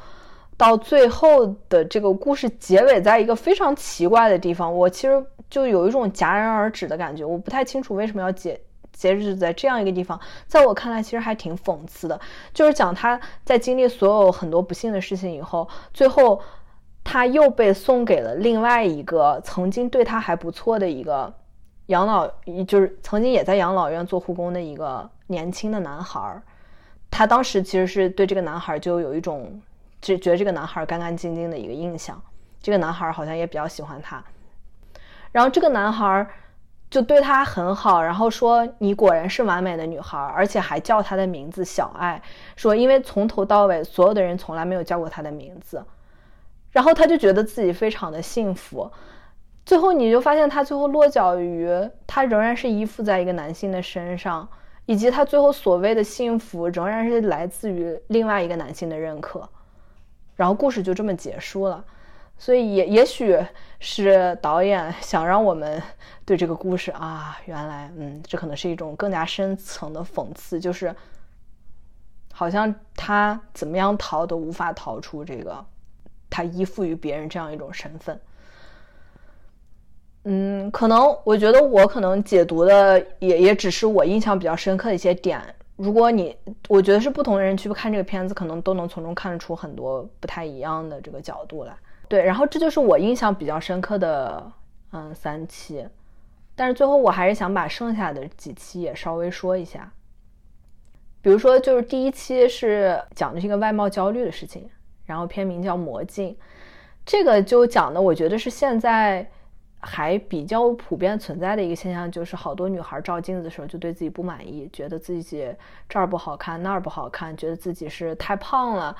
[0.56, 7.24] 到最后的这个故事结尾，在一个非常奇怪的地方，我其实就有一种戛然而止的感觉。
[7.24, 8.60] 我不太清楚为什么要结
[8.94, 12.18] 截止在这样一个地方，在我看来，其实还挺讽刺的。
[12.54, 16.40] 就是讲他在经历所有很多不幸的事情以后，最后
[17.02, 21.34] 他又被送给了另外一个曾经对他还不错的一个
[21.86, 22.26] 养老，
[22.66, 26.42] 就是曾经也在养老院做护工的一个年轻的男孩儿。
[27.10, 29.60] 他当时其实是对这个男孩就有一种。
[30.00, 32.20] 就觉得这个男孩干干净净的一个印象，
[32.60, 34.22] 这个男孩好像也比较喜欢他，
[35.32, 36.28] 然后这个男孩
[36.94, 42.22] 就对他很好，然后说你果然是完美的女孩，而且还叫她的名字小爱，
[42.54, 45.84] 说因为从头到尾所有的人从来没有叫过她的名字，
[46.70, 48.88] 然后他就觉得自己非常的幸福，
[49.66, 51.68] 最后你就发现他最后落脚于
[52.06, 54.48] 他仍然是依附在一个男性的身上，
[54.86, 59.48] 以及他最后所谓的幸福仍然是来自于另外一个男性的认可。
[60.36, 61.84] 然后故事就这么结束了，
[62.36, 63.38] 所以也也许
[63.80, 65.82] 是导演想让我们
[66.24, 70.94] 对这个故事啊，原来嗯，这可能是一种更加深层的讽刺，就是
[72.32, 75.64] 好像他怎么样逃都无法逃出这个
[76.28, 78.20] 他依附于别人这样一种身份。
[80.24, 85.40] 嗯，可能我觉得我可能解读的也也只是我印象比较深刻的一些点。
[85.76, 86.36] 如果你，
[86.68, 91.76] 我觉得是不同的人去看这个片子，可能都能从中看出很多不太一样的这个角度来。
[92.08, 94.52] 对，然后这就是我印象比较深刻的，
[94.92, 95.86] 嗯，三期。
[96.54, 99.92] 但是最后我还是想把剩下的几期也稍微说一下。
[101.20, 104.68] 比如说，就是第一期是讲的是一个外貌焦虑的事情，
[105.04, 106.30] 然后片名叫《魔镜》，
[107.04, 109.28] 这个就讲的，我觉得是现在。
[109.86, 115.46] 还比较普遍存在的一个现象，就是好多女孩照镜子的时候就对自己不满意，觉得自己
[115.86, 118.96] 这儿不好看，那儿不好看，觉得自己是太胖了，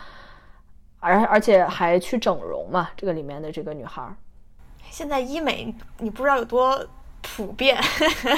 [1.05, 2.88] 而而且还去整容嘛。
[2.97, 4.03] 这个里面的这个女孩，
[4.90, 6.87] 现在医美你不知道有多
[7.21, 7.79] 普遍，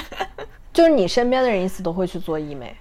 [0.73, 2.77] 就是你身边的人一次都会去做医美。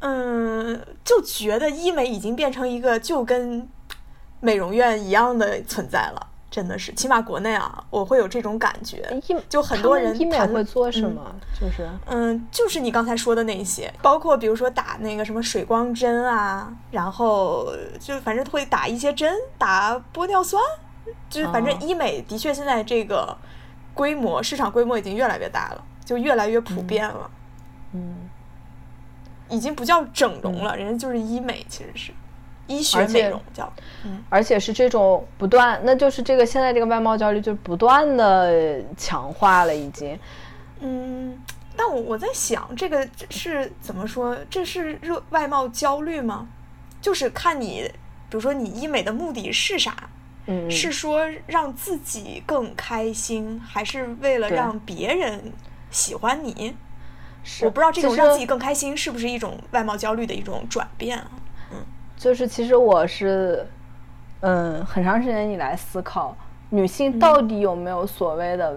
[0.00, 3.68] 嗯，就觉得医美已经变成一个就跟
[4.40, 6.28] 美容院一样的存在了。
[6.56, 9.06] 真的是，起码国内啊，我会有这种感觉。
[9.46, 11.20] 就很多人医美会做什么？
[11.60, 17.68] 就是嗯，就是你刚才说的那些，包括比如说打那个什么水光针啊，然后
[18.00, 20.62] 就反正会打一些针，打玻尿酸，
[21.28, 23.36] 就是反正医美的确现在这个
[23.92, 27.30] 规模市场规模已经越来越大了，就越来越普遍了。
[27.92, 28.30] 嗯，
[29.50, 32.12] 已经不叫整容了，人家就是医美，其实是。
[32.66, 33.72] 医学美容叫，
[34.04, 40.18] 嗯，而且是这种不断，那就是这个现在这个外貌焦虑就不断的强化了，已经，
[40.80, 41.38] 嗯，
[41.76, 44.36] 但我我在想，这个是怎么说？
[44.50, 46.48] 这是热外貌焦虑吗？
[47.00, 47.82] 就是看你，
[48.28, 49.94] 比如说你医美的目的是啥？
[50.46, 55.52] 嗯，是说让自己更开心，还是为了让别人
[55.90, 56.76] 喜欢你？
[57.42, 61.30] 是，我不知道这种让自己更开心是不是一种外貌焦虑的一种转变啊？
[62.16, 63.66] 就是其实我是，
[64.40, 66.34] 嗯，很长时间以来思考，
[66.70, 68.74] 女性到底有没有所谓的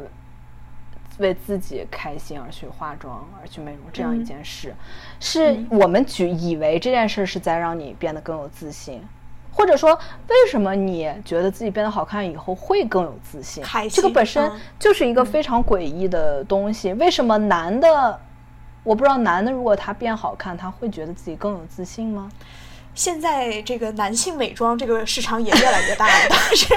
[1.19, 4.73] 为自己开心而去化妆、而去美容这样一件事？
[5.19, 9.01] 是我们举以为这件事是在让你变得更有自信，
[9.51, 9.93] 或者说
[10.27, 13.63] 为什么你觉得自己变得好看以后会更有自信？
[13.89, 16.93] 这个本身就是一个非常诡异的东西。
[16.93, 18.19] 为什么男的，
[18.83, 22.29] 我不知道男的如果他变好看，他会觉得自己更有自信吗？
[22.99, 26.67] 现在这个男性美妆这个市场也越来越大了， 是。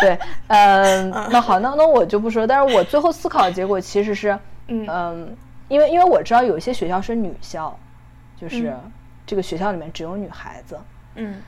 [0.00, 2.46] 对，嗯，那好，那那我就不说。
[2.46, 7.76] 但是我最后思考的结果其实是，嗯，因为因为我知道有一些学校是女校，
[8.40, 8.72] 就是
[9.26, 10.78] 这个学校里面只有女孩子。
[11.16, 11.42] 嗯。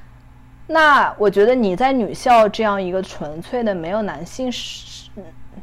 [0.66, 5.08] 那我觉得你在女校这样一个纯粹的没有男性视，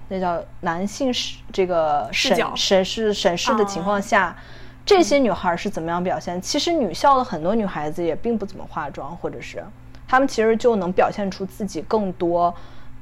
[0.08, 4.34] 那叫男性视这个审审视审视的情况下。
[4.90, 6.42] 这些女孩是怎么样表现？
[6.42, 9.64] 其实女校的很多女孩子也并不怎么化妆，或者是
[10.08, 12.52] 她们其实就能表现出自己更多，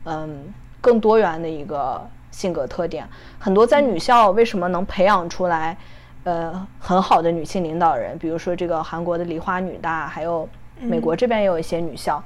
[0.03, 3.07] 嗯，更多元的一个性格特点。
[3.39, 5.77] 很多在女校为什么能培养出来，
[6.25, 8.17] 呃，很好的女性领导人？
[8.17, 10.45] 比如说这个韩国的梨花女大，还有
[10.81, 12.21] 美国这边也有一些女校，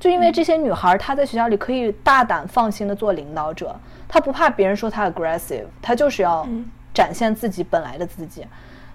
[0.00, 6.48] 就因为这些女孩她在学校里可以大胆放心的做领导者，她不怕别人说她 aggressive，她就是要
[6.94, 8.46] 展现自己本来的自己。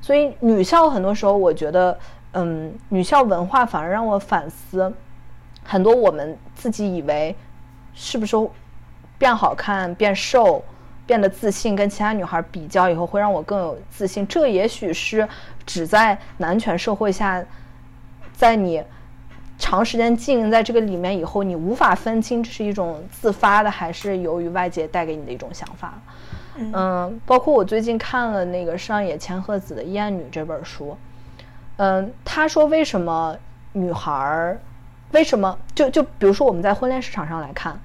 [0.08, 2.00] 所以女校很多时候，我觉得，
[2.32, 4.90] 嗯，女校文化反而让我反思，
[5.66, 7.36] 很多我们自己以为
[7.94, 8.38] 是不是
[9.18, 10.64] 变好看、变瘦、
[11.06, 14.26] 变得自信，跟其他女孩比较以后会让我更有自信。
[14.26, 15.28] 这也许是
[15.66, 17.44] 只在男权社会下，
[18.32, 18.82] 在你
[19.60, 25.96] 长时间经营在这个里面以后，你无法分清这是一种自发的，还是由于外界带给你的一种想法。
[26.58, 30.98] 嗯，包括我最近看了那个上野千鹤子的《厌女》这本书，
[31.78, 33.38] 嗯，他说为什么
[33.74, 34.60] 女孩儿，
[35.12, 37.80] 为什么就就比如说我们在婚恋市场上来看，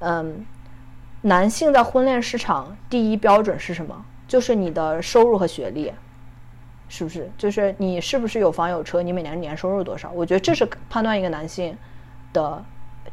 [0.00, 0.44] 嗯，
[1.22, 4.04] 男性在婚恋市场第一标准是什么？
[4.28, 5.92] 就是你的收入和学历，
[6.88, 7.30] 是不是？
[7.38, 9.02] 就是你是不是有房有车？
[9.02, 10.10] 你每年年收入多少？
[10.10, 11.76] 我觉得这是判断一个男性
[12.32, 12.64] 的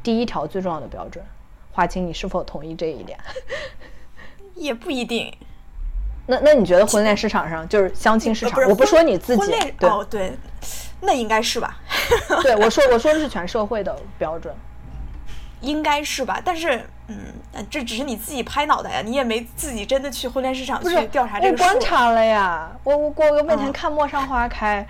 [0.04, 1.24] 第一条最重要的标准。
[1.72, 3.18] 华清，你是否同意这一点？
[4.60, 5.34] 也不一定，
[6.28, 8.62] 那那你觉得婚恋市场上就是相亲市场？
[8.70, 10.38] 我不说你自己，对哦对，
[11.02, 11.78] 那应该是吧？
[12.44, 14.54] 对，我说我说的是全社会的标准，
[15.62, 16.42] 应该是吧？
[16.44, 17.18] 但是嗯，
[17.70, 21.52] 这只是你自己拍脑袋呀，你也没自己真的去婚恋市场去调查这个。
[21.52, 24.86] 我观察了呀，我我我我每天看《陌上花开》，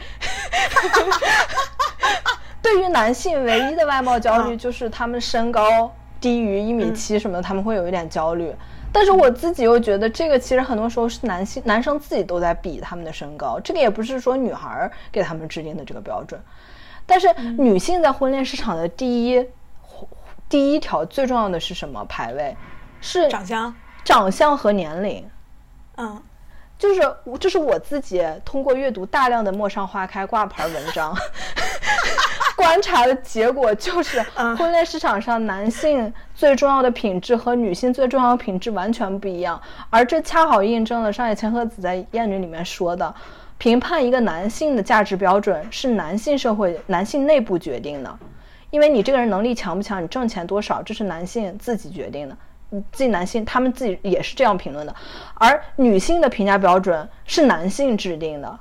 [2.61, 8.53] 对于男性唯一的外貌焦虑就是他们身高低于一米七什么的，他们会有一点焦虑。
[8.91, 16.41] 但是我自己又觉得，这个其实很多时候是男性男生自己都在比他们的身高，这个也不是说女孩给他们制定的这个标准。
[17.05, 19.45] 但是女性在婚恋市场的第一
[20.47, 22.55] 第一条最重要的是什么排位？
[23.01, 23.73] 是长相、
[24.03, 25.29] 长相和年龄。
[25.97, 26.21] 嗯，
[26.77, 27.01] 就是
[27.39, 31.15] 这是我自己通过阅读大量的《陌上花开》挂牌文章。
[32.59, 34.21] 观察的结果就是，
[34.59, 43.15] 婚恋市场上男性最重要的品质和女性最重要的品质完全不一样，而这恰好印证了上野千鹤子在《艳女》里面说的，
[43.57, 48.19] 评判一个男性的价值标准是男性社会、男性内部决定的，
[48.71, 52.37] 因为你这个人能力强不强，你挣钱多少，这是男性自己决定的，
[52.91, 54.93] 自己男性他们自己也是这样评论的，
[55.35, 58.59] 而女性的评价标准是男性制定的。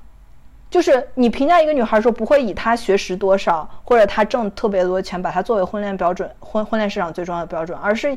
[0.71, 8.17] 就是你评价一个女孩儿说，不会以她学识多少或者她挣特别多钱，把她作为婚恋标准、婚婚恋市场最重要的标准，而是，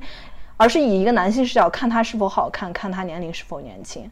[0.57, 4.11] 而是以一个男性视角看她是否好看，看她年龄是否年轻。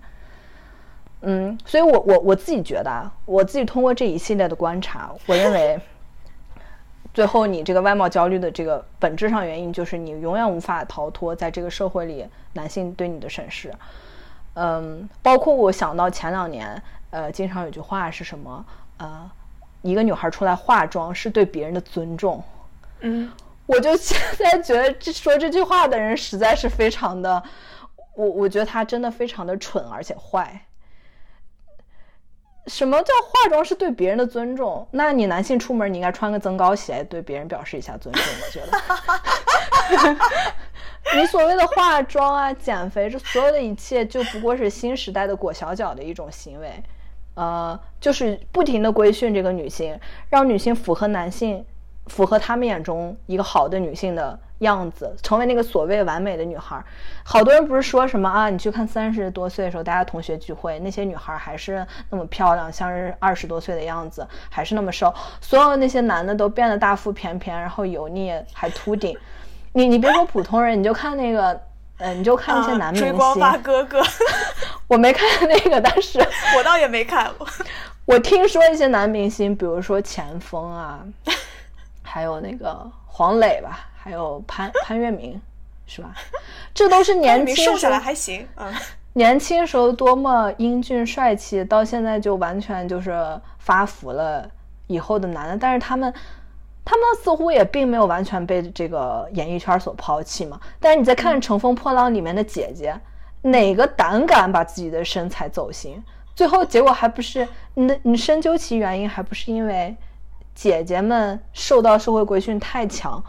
[1.22, 5.78] 嗯，所以我我我自己觉得啊，我自己通过这一系列的观察，我认为，
[7.14, 13.70] 最后你这个外貌焦虑的这个本质上原因就是你永远无法逃脱在这个社会里男性对你的审视。
[14.56, 16.82] 嗯，包括我想到前两年，
[17.12, 18.66] 呃，经常有句话是什么？
[18.98, 19.30] 呃，
[19.82, 22.44] 一个女孩出来化妆是对别人的尊重。
[23.02, 23.32] 嗯，
[23.66, 27.42] 我就现在觉得这说这句话的人实在是非常的，
[28.16, 30.66] 我我觉得他真的非常的蠢而且坏。
[32.68, 34.88] 什么叫化妆是对别人的尊重？
[34.92, 38.24] 那你男性出门你应该穿个增高鞋，对别人表示一下尊重。
[38.24, 40.18] 我觉得，
[41.16, 46.84] 你所谓的化妆啊、减肥，这所有的一切就不过是新时代的裹小脚的一种行为，
[47.36, 51.66] 呃，就是不停的规训这个女性，让女性符合男性。
[52.08, 56.84] 符合他们眼中一个好的女性的样子，成为那个所谓完美的女孩。
[57.24, 58.50] 好多人不是说什么啊？
[58.50, 65.14] 你去看三十多岁的时候，大家同学聚会，那些女孩还是那么漂亮，像是二十多岁的样子，还是那么瘦。
[65.40, 69.16] 所有那些男的都变得大腹便便，然后油腻，还秃顶。
[69.74, 71.62] 你你别说普通人，你就看那个，
[71.98, 73.12] 呃，你就看那些男明星。
[73.12, 74.02] 追光发哥哥，
[74.88, 76.20] 我没看那个，但是
[76.58, 77.32] 我倒也没看。
[78.06, 81.00] 我听说一些男明星，比如说钱枫啊。
[82.02, 85.40] 还有那个黄磊吧，还有潘潘粤明，
[85.86, 86.10] 是吧？
[86.74, 88.74] 这都是年轻瘦下来还行，嗯，
[89.14, 94.50] 年轻时候多么英俊帅气，到现在就完全就是发福了
[94.88, 95.56] 以后的男的。
[95.56, 96.12] 但是他们，
[96.90, 100.60] 他们似乎也并没有完全被这个演艺圈所抛弃嘛。
[100.80, 103.00] 但是你再看《乘风破浪》里面的姐姐，
[103.44, 106.02] 哪个胆敢把自己的身材走形？
[106.34, 109.96] 最后结果还不是你你深究其原因，还不是因为。
[110.56, 113.24] 姐姐们受到社会规训太强，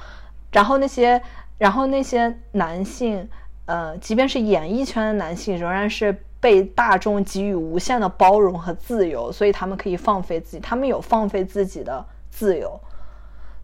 [0.50, 1.22] 然后那些，
[1.58, 3.28] 然后那些男性，
[3.66, 12.80] 呃，即便是演艺圈的男性，仍然是被大众给予无限的包容和自由，所以他们可以放飞自己，他们有放飞自己的自由，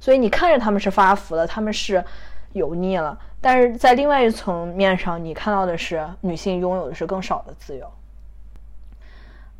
[0.06, 2.04] 所以你看着他们是发福了，他们是
[2.52, 7.90] 油腻了，但是在另外一层面上，你看到的是女性拥有的是更少的自由。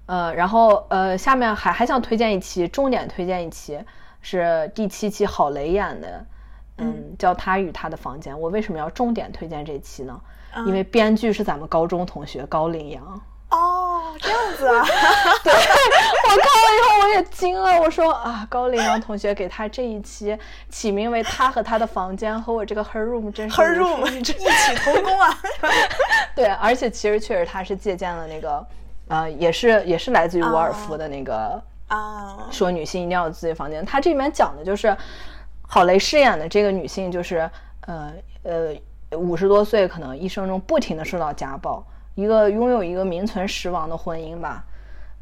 [0.07, 3.81] 呃，然后呃，下面还还想推荐一期，重点推荐一期
[4.21, 6.25] 是第七期郝蕾演的，
[6.79, 8.33] 嗯，叫《他与他的房间》。
[8.39, 10.21] 我为什么要重点推荐这期呢？
[10.65, 13.21] 因为编剧是咱们高中同学高凌阳。
[13.51, 14.85] 哦，这样子啊！
[15.45, 20.37] 对，我看了以后我也惊了，我说啊，高凌阳同学给他这一期
[20.69, 24.35] 起名为《他和他的房间》，和我这个 Her Room 真是 Her Room 异曲
[24.83, 25.39] 同工啊！
[26.35, 28.67] 对，而且其实确实他是借鉴了那个。
[29.09, 33.87] 呃，也是也是来自于沃尔夫的那个啊，说女性一定要有自己房间。
[33.87, 34.97] 他这里面讲的就是，
[35.63, 37.49] 郝蕾饰演的这个女性，就是
[37.83, 41.87] 呃呃五十多岁，可能一生中不停的受到家暴，
[42.17, 44.65] 一个拥有一个名存实亡的婚姻吧。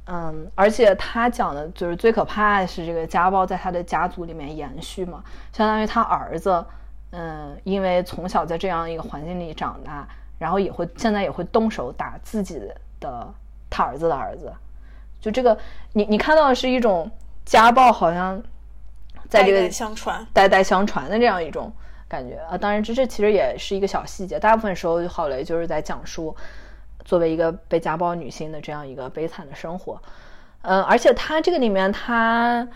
[0.07, 5.23] 嗯，而且他讲的就是最可怕的是这个家暴在他的家族里面延续嘛，
[5.53, 6.65] 相当于他儿子，
[7.11, 12.59] 嗯，因为从小在这样一个环境里长大，然后也会现在也会动手打自己
[12.99, 13.35] 的。
[13.69, 14.51] 他儿子的儿子，
[15.21, 15.59] 就这个，
[15.93, 17.11] 你你看到的是一种
[17.45, 18.41] 家暴，好像
[19.29, 21.71] 在这个代代相传、代代相传的这样一种
[22.09, 22.57] 感觉啊。
[22.57, 24.39] 当然，这这其实也是一个小细节。
[24.39, 26.35] 大部分时候，郝雷就是在讲述
[27.05, 30.01] 作为一个被家暴女性的这样一个悲惨的生活。
[30.63, 32.67] 嗯，而且他这个里面，他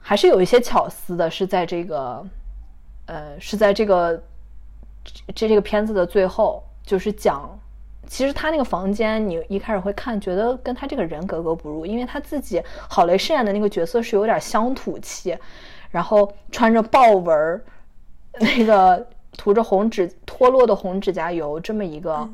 [0.00, 2.24] 还是有一些巧思的，是在这个
[3.06, 4.22] 呃，是在这个
[5.34, 7.58] 这这个片子的最后，就是讲。
[8.08, 15.36] 其实他那个房间，你一开始会看，觉得跟他这个人格格不入，因为他自己郝蕾饰演的那个角色是有点乡土气，
[15.90, 17.64] 然后穿着豹纹儿，
[18.38, 19.04] 那个
[19.36, 22.30] 涂着红指脱落的红指甲油，这么一个，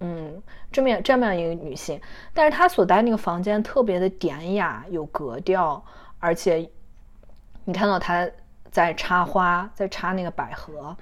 [0.00, 2.00] 嗯，这么样这么样一个女性，
[2.32, 5.84] 但是她所在那个房间特别的典雅有格调，
[6.18, 6.70] 而且
[7.64, 8.28] 你看到她
[8.70, 10.96] 在插花，在插那个百合。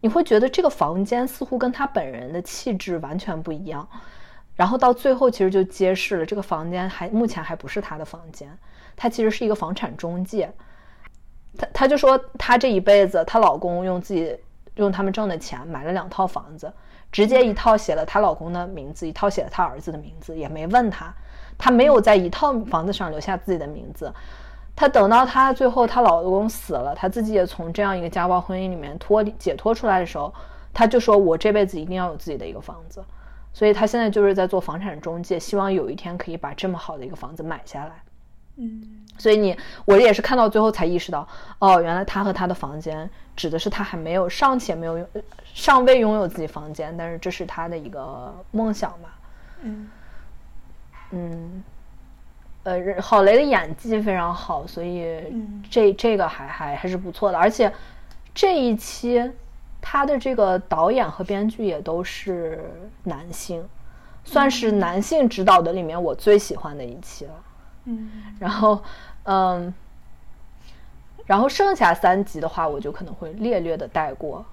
[0.00, 3.88] 你会觉得这个房间似乎跟她本人的气质完全不一样，
[4.56, 8.58] 然后到最后其实就揭示了这个房间还目前还不是她的房间，
[8.96, 10.52] 她其实是一个房产中介。
[11.56, 14.36] 她她就说她这一辈子，她老公用自己
[14.74, 16.72] 用他们挣的钱买了两套房子，
[17.12, 21.14] 直接一套写了她老公的名字，一套写了她儿子的名字，也没问她，
[21.56, 24.12] 她没有在一套房子上留下自己的名字。
[24.74, 30.32] 她等到她最后她老公死了，她自己也从这样一个家暴婚姻里面脱解脱出来的时候，
[30.72, 33.04] 她就说：“我这辈子一定要有自己的一个房子。”
[33.52, 37.92] 所以她现在就是在做房产中介，希望有一天可以把这么好的一个房子买下来。
[38.56, 41.26] 嗯，所以你我也是看到最后才意识到，
[41.58, 45.06] 哦，原来他和他的房间指的是他还没有尚且没有拥
[45.54, 49.18] 尚未拥有自己房间，但是这是他的一个梦想吧。
[49.62, 49.90] 嗯。
[51.14, 51.62] 嗯，
[52.62, 55.22] 呃，郝雷的演技非常好，所以
[55.70, 57.36] 这这个还还还是不错的。
[57.36, 57.70] 而且
[58.34, 59.30] 这一期
[59.82, 62.64] 他的这个导演和编剧也都是
[63.02, 63.62] 男性，
[64.24, 67.34] 算是男性指导的里面我最喜欢的一期了。
[67.34, 67.51] 嗯，
[68.38, 68.82] 然后
[69.24, 69.72] 嗯，
[71.26, 74.44] 然后剩下三集的话，我就可能会略略的带过。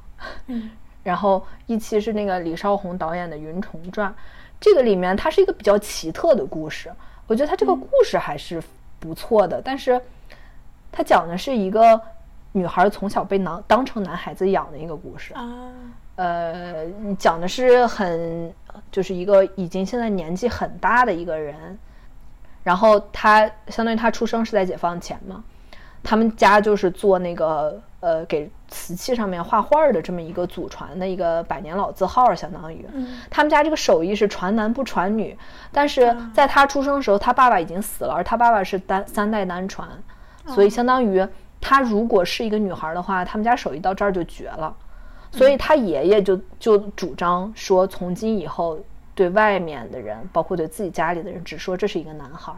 [0.47, 0.71] 嗯，
[1.03, 4.09] 然后一期是那个李少红导演的《云虫传》。
[4.59, 6.91] 这个里面它是一个比较奇特的故事，
[7.27, 8.61] 我觉得它这个故事还是
[8.99, 10.01] 不错的，但是
[10.91, 11.99] 它讲的是一个
[12.51, 15.71] 女孩从小被男当成男孩子养的一个故事啊，
[16.17, 16.86] 呃，
[17.17, 18.53] 讲的是很
[18.91, 21.80] 就是一个已经现在年纪很大的一个人，
[22.64, 25.43] 然后他相当于他出生是在解放前嘛，
[26.03, 28.49] 他们家就是做那个呃给。
[28.72, 32.86] 瓷器上面画画的这么一个祖传的一个百年老字号，相当于，
[33.28, 35.36] 他们家这个手艺是传男不传女，
[35.72, 39.89] 但是在他出生的时候，他爸爸已经死了，而他爸爸是单三代单传，
[40.45, 41.28] 所以相当于
[41.60, 44.72] 他如果是一个女孩的话，他们家手艺到这儿就绝了，
[45.32, 48.78] 所以他爷爷就就主张说，从今以后
[49.20, 52.53] 对外面的人，包括对自己家里的人，只说这是一个男孩。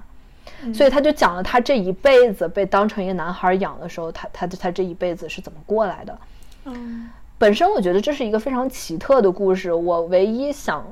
[0.75, 6.19] 所以他就讲了他这一辈子被当成一个男孩养的时候，他他他这一辈子是怎么过来的。
[6.65, 7.09] 嗯，
[7.39, 9.73] 本身我觉得这是一个非常奇特的故事。
[9.73, 10.85] 我唯一想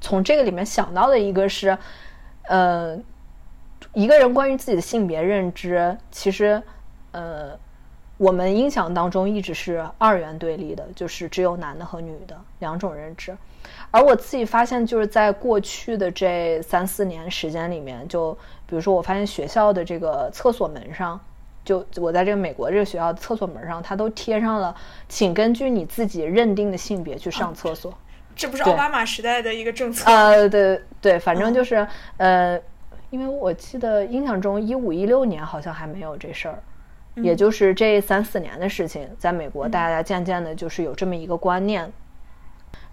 [0.00, 1.76] 从这个里面想到的一个是，
[2.42, 2.96] 呃，
[3.94, 6.62] 一个人关于自己的性别认知，其实
[7.10, 7.58] 呃，
[8.20, 13.34] 我们印象当中一直是二元对立的，就是只有男的和女的两种认知。
[13.90, 18.34] 而我自己发现，就是在过去的这三四年时间里面，就
[18.66, 21.18] 比如说，我发现学校的这个厕所门上，
[21.64, 24.76] 就我在这个美国这个学校的厕所门上，它都贴上了，
[25.08, 27.90] 请根据你自己认定的性别去上厕所。
[28.36, 30.10] 这不是奥巴马时代的一个政策？
[30.10, 32.60] 呃，对对，反正就是呃，
[33.08, 36.62] 因为我记得印象中一五一六年好像还没有这事儿，
[37.16, 41.92] 也就是这三四年的事情，在美国大家渐渐的就是有这么一个观念。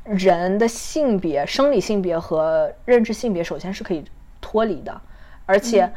[0.04, 4.06] 人的性别、生理性别和认知性别，首先是可以
[4.40, 5.02] 脱离的，
[5.46, 5.92] 而且，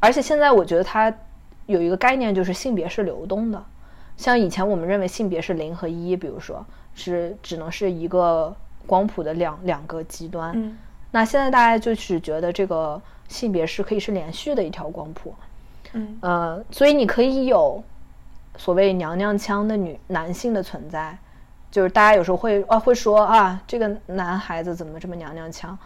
[0.00, 1.14] 而且现在我觉得它
[1.66, 3.64] 有一个概念，就是性别是流动的。
[4.16, 6.66] 像以前我们认为性别是零和一，比如说
[6.96, 8.52] 是只能是一个
[8.84, 10.52] 光谱的两两个极端。
[10.56, 10.76] 嗯，
[11.12, 15.32] 那现在大家就是觉得这个性别是可以是连续的一条光谱。
[15.94, 17.82] 嗯，呃，所以你可以有
[18.56, 21.16] 所谓娘娘腔的女男性的存在。
[21.70, 25.76] 就是大家有时候会啊会说啊这个男孩子怎么这么娘娘腔，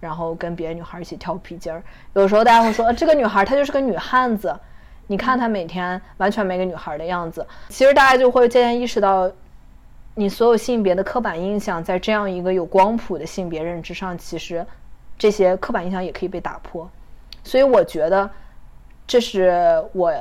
[0.00, 1.82] 然后跟别的女孩一起跳皮筋儿。
[2.14, 4.58] 有时候大家会说这个女孩她就是个女汉子，
[5.06, 7.46] 你看她每天完全没个女孩的样子。
[7.68, 9.30] 其实大家就会渐渐意识到，
[10.14, 14.64] 你所有性别的刻板印象在这样一个有光谱的性别认知上，其实
[15.18, 16.88] 这些刻板印象也可以被打破。
[17.44, 18.30] 所以我觉得
[19.06, 20.12] 这是我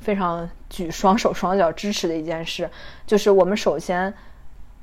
[0.00, 2.68] 非常举双手双脚支持的一件事，
[3.06, 4.12] 就是我们首先。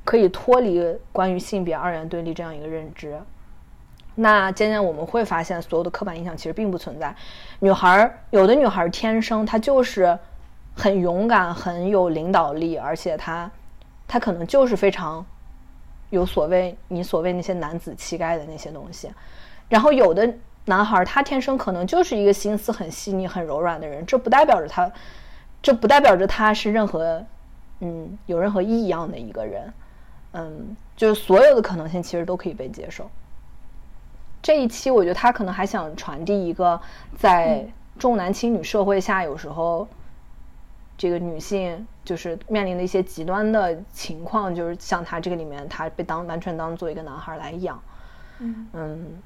[0.03, 3.21] 可以脱离关于性别二元对立这样一个认知，
[4.15, 7.15] 那渐渐我们会发现，所有的刻板印象其实并不存在。
[7.59, 10.17] 女孩儿有的女孩儿天生她就是
[10.73, 13.49] 很勇敢、很有领导力，而且她
[14.07, 15.23] 她可能就是非常
[16.09, 19.07] 有所谓你所谓那些男子气概的那些东西。
[19.69, 20.27] 然后有的
[20.66, 24.91] 男孩他天生可能就是一个心思很细腻、很柔软的人，这不代表着他，
[25.62, 27.26] 这不代表着他是任何
[27.80, 29.74] 嗯有任何异样的一个人。
[30.34, 33.09] 嗯，就是所有的可能性其实都可以被接受。
[34.41, 36.80] 这一期我觉得他可能还想传递一个，
[37.18, 37.66] 在
[37.99, 39.88] 重男轻女社会下，有时候
[40.97, 47.82] 这个女性就是面临的一些极端的情况，就是像他这个里面，他被当完全当做一个男孩来养。
[48.39, 49.22] 嗯嗯，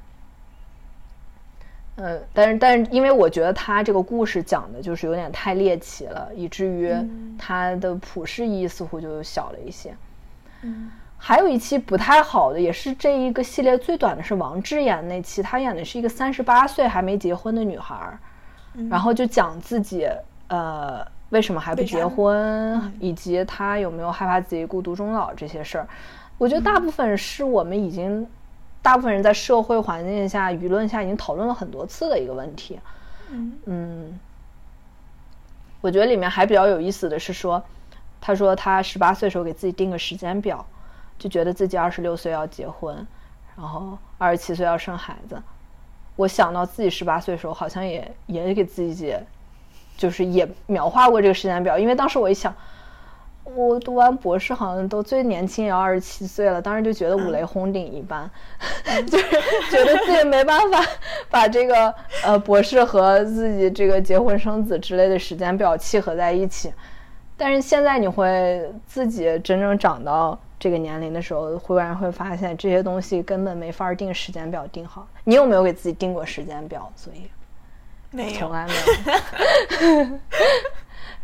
[1.96, 6.94] 呃，但是但是，因为我觉得他这个故事讲的就是有点太猎奇了，以至于
[7.38, 9.96] 他的普世意义似乎就小了一些。
[10.62, 18.20] 嗯还有一期不太好的，也是这一个系列最短的，是王志演那期，他演的是一个三十八岁还没结婚的女孩，
[18.90, 20.08] 然后就讲自己
[20.50, 25.88] 呃为什么还不结婚，以及他有没有害怕自己孤独终老这些事儿。
[26.38, 28.28] 我觉得大部分是我们已经，
[28.86, 32.80] 大部分人在社会环境下、舆论下已经讨论了很多次的一个问题。
[33.66, 34.20] 嗯，
[35.82, 37.64] 我觉得里面还比较有意思的是说。
[38.22, 40.64] 他说他十八岁时候给自己定个时间表，
[41.18, 42.96] 就觉得自己二十六岁要结婚，
[43.56, 45.42] 然后二十七岁要生孩子。
[46.16, 49.16] 我想到自己十八岁的时候，好像也也给自己，
[49.98, 51.78] 就是也描画过这个时间表。
[51.78, 52.56] 因为当时我一想，
[53.46, 58.30] 我读完博士好像都最年轻也要二十七岁了，当时就觉得五雷轰顶一般，
[59.08, 59.24] 就是
[59.70, 60.84] 觉得自己没办法
[61.30, 61.94] 把这个
[62.24, 66.74] 呃博士和自己这个结婚生子之类的时间表契合在一起。
[67.38, 75.08] 但是现在你会自己真正长到这个年龄的时候，忽然会发现这些东西根本没法定时间表定好。
[75.24, 76.92] 你有没有给自己定过时间表？
[76.96, 77.30] 所以
[78.10, 80.20] 没有，从来没有。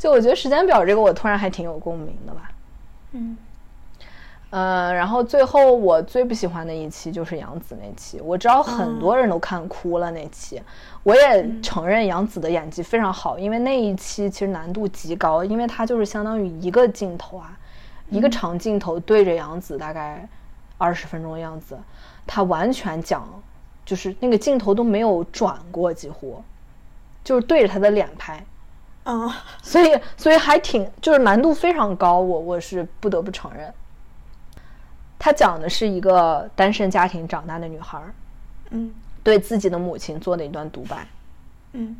[0.01, 2.51] 就我觉得时间表这个，我突然还挺有共鸣的吧。
[3.11, 3.37] 嗯，
[4.49, 10.59] 呃，然后最后我最不喜欢的一期就是杨紫那期，我知道很多人都看哭了那期，
[11.03, 17.55] 我也承认杨紫的演技非常好，因为那一期其实难度极高，因为它就是相当于一个镜头啊，
[18.09, 20.27] 一个长镜头对着杨紫大概
[20.79, 21.77] 二十分钟的样子，
[22.25, 23.23] 他完全讲，
[23.85, 26.43] 就是那个镜头都没有转过，几乎
[27.23, 28.43] 就是对着他的脸拍。
[29.03, 29.31] 嗯，
[29.63, 33.73] 所以所以还挺就是难度非常高，我我是不得不承认。
[35.17, 38.01] 他讲的是一个单身家庭长大的女孩，
[38.69, 38.93] 嗯
[39.23, 41.07] 对自己的母亲做的一段独白。
[41.73, 41.95] 嗯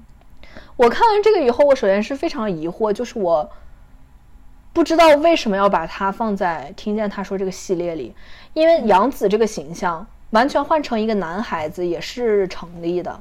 [0.76, 3.50] 我看完这个以后，我首先是非常疑惑，就是我
[4.74, 8.16] 不知道为什么要把它放在听见他说这个系列里，
[8.54, 13.20] 因为杨紫这个形象完全换成一个男孩子也是成立的。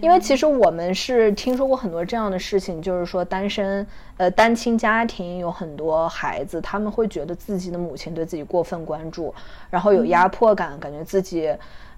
[0.00, 3.86] 因为其实我们是听说过很多这样的事情，就是说单身
[4.16, 9.34] 呃单亲家庭有很多孩子，他们会觉得自己的母亲对自己过分关注，
[9.70, 11.50] 然后有压迫感，感觉自己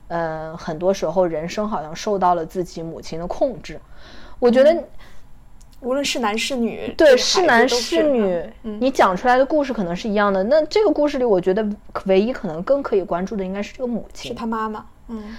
[0.08, 3.78] 呃很多时候人生好像受到了自己母亲的控制。
[4.38, 4.84] 我觉得
[5.80, 10.44] 无论是男是女，对是男是女，嗯你讲出来的故事可能是一样的。
[10.44, 11.66] 那这个故事里，我觉得
[12.04, 14.34] 唯一可能更可以关注的应该是这个母亲是。
[14.34, 15.36] 他妈妈，嗯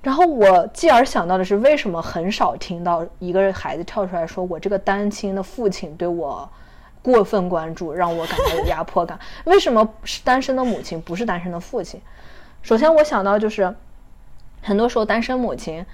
[0.00, 6.48] 然后我继而想到的是，为什么很少听到一个孩子跳出来说：“我这个单亲的父亲对我
[7.02, 12.00] 过分关注，让我感到有压迫感。”为什么是单身的母亲，不是单身的父亲？
[12.62, 13.74] 首先，我想到就是，
[14.62, 15.84] 很多时候单身母亲，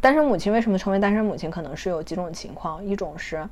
[0.00, 3.46] 单身母亲为什么成为单身母亲，可能是有几种情况，一种是，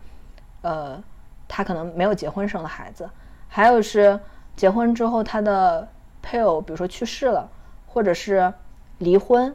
[0.62, 1.00] 呃，
[1.46, 3.08] 她可能没有结婚生的孩子，
[3.46, 4.18] 还有是
[4.56, 5.86] 结婚之后她的
[6.22, 7.46] 配偶，比如说去世了，
[7.86, 8.50] 或者是
[8.96, 9.54] 离婚。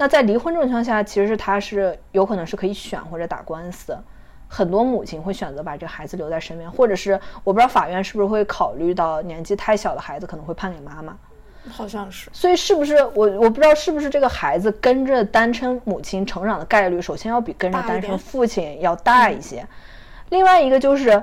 [0.00, 3.94] 那在离婚这种情况下，其实是他是有可能是可以选或者打官司，
[4.48, 11.14] 很多母亲会选择把这个孩子留在身边，或者是我不知道法院是不是会考虑到年纪太小的孩子可能会判给妈妈，
[11.68, 19.68] 好像是，所以是不是我我不知道是不是这个孩子跟着单身母亲成长的概率，首先要比跟着单身父亲要大一些，
[20.30, 21.22] 另外一个就是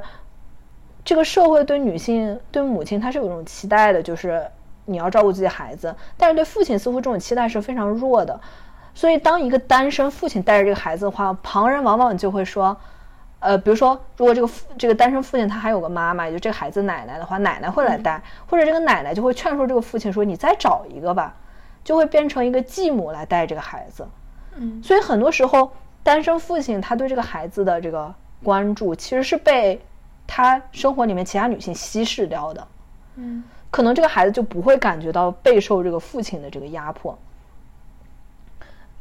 [1.04, 4.46] 这个社会对女性对母亲她是有一种期待的，就是
[4.86, 8.40] 你要照顾自己孩子，但是对父亲似乎这种期待是非常弱的。
[8.98, 12.76] 所以，当一个单身父亲带着这个孩子的话，旁人往往就会说，
[13.38, 18.20] 呃，比如说，如果这个父这个单身父亲他还有个妈妈，也就这个孩子奶奶的话，奶奶会来带，
[18.50, 21.36] 或者这个奶奶就会劝说这个父亲说：“你再找一个吧。”
[21.86, 24.08] 就会变成一个继母来带这个孩子。
[24.56, 25.72] 嗯所以很多时候，
[26.02, 28.12] 单身父亲他对这个孩子的这个
[28.44, 29.80] 关注，其实是被
[30.26, 32.68] 他生活里面其他女性稀释掉的。
[33.16, 37.16] 嗯可能这个孩子就不会感觉到备受这个父亲的这个压迫。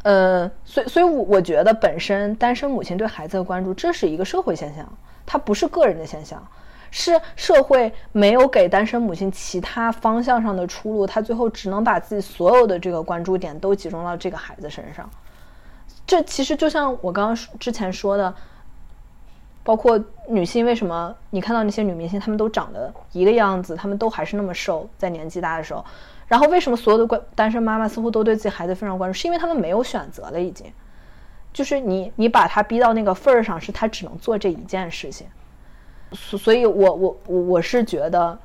[0.07, 4.87] 呃，所以，所以我我觉得本身单身母亲对孩子的关注，这是一个社会现象，
[5.27, 6.41] 它不是个人的现象，
[6.93, 15.11] 是社会没有给单身母亲其他方向上的出路，她最后只能把自己所有的这个关注点都集中到这个孩子身上。
[16.07, 18.33] 这其实就像我刚刚之前说的，
[19.65, 25.85] 包括女性为什么你看到那些女明星，她们都长得一个样子，她们都还是那么瘦，在年纪大的时候，
[26.29, 29.16] 然后为什么所有的关单身妈妈似乎都对自己孩子非常关注？
[29.16, 30.72] 是因为他们没有选择了，已经，
[31.53, 35.27] 就是你你把她逼到那个份儿上，是她只能做这一件事情。
[36.12, 38.39] 所所以我我我我是觉得，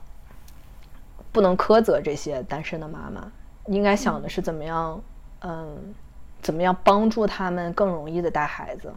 [1.31, 3.31] 不能苛责这些单身的妈妈，
[3.67, 5.01] 应该想的是怎么样，
[5.41, 5.93] 嗯，
[6.41, 8.93] 怎么样帮助他们更容易的带孩子，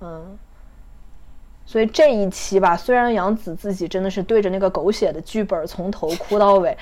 [0.00, 0.38] 嗯。
[1.66, 6.76] 所以这一期吧，虽然杨紫自己真的是对着那个狗血的剧本从头哭到尾，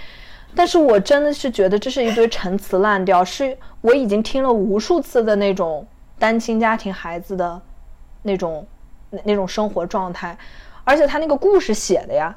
[0.55, 5.87] 但是我真的是觉得这是一堆陈词滥调，是我已经听了无数次的那种
[6.19, 7.61] 单亲家庭孩子的
[8.23, 8.67] 那种
[9.11, 10.37] 那那种生活状态，
[10.85, 12.35] 而且他那个故事写的呀，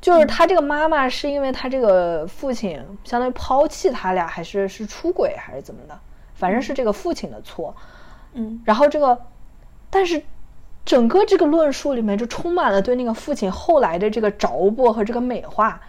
[0.00, 5.98] 就是他这个妈妈是因为他这个父亲相当于抛弃他俩，还是是出轨还是怎么的，
[6.34, 7.74] 反正是这个父亲的错，
[8.32, 8.60] 嗯。
[8.64, 9.18] 然后这个，
[9.90, 10.22] 但是
[10.84, 15.80] 整个这个论述里面就充满了对那个父亲后来的这个着补和这个美化，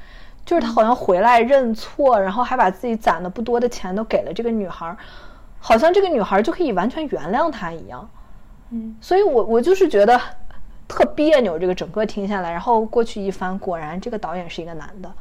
[0.45, 4.95] 就是他好像回来认错，然后还把自己攒的不多的钱都给了这个女孩儿，
[5.59, 8.07] 好像这个女孩儿就可以完全原谅他一样。
[8.71, 10.19] 嗯所以我我就是觉得，
[10.87, 15.11] 特别扭，这个整个听下来，然后过去一翻，果然这个导演是一个男的，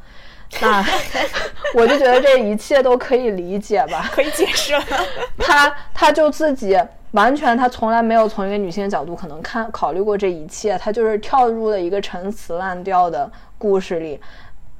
[0.61, 0.83] 那
[1.75, 4.09] 我就觉得这一切都可以理解吧。
[4.11, 4.83] 可以解释了。
[5.37, 6.79] 他他就自己
[7.11, 14.19] 完全，他从来没有从一个女性的角度可能看考虑过这一切，他就是跳入了一个陈词滥调的故事里，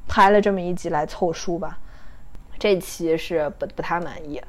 [0.07, 1.77] 拍了这么一集来凑数吧。
[2.57, 4.41] 这期是不不太满意。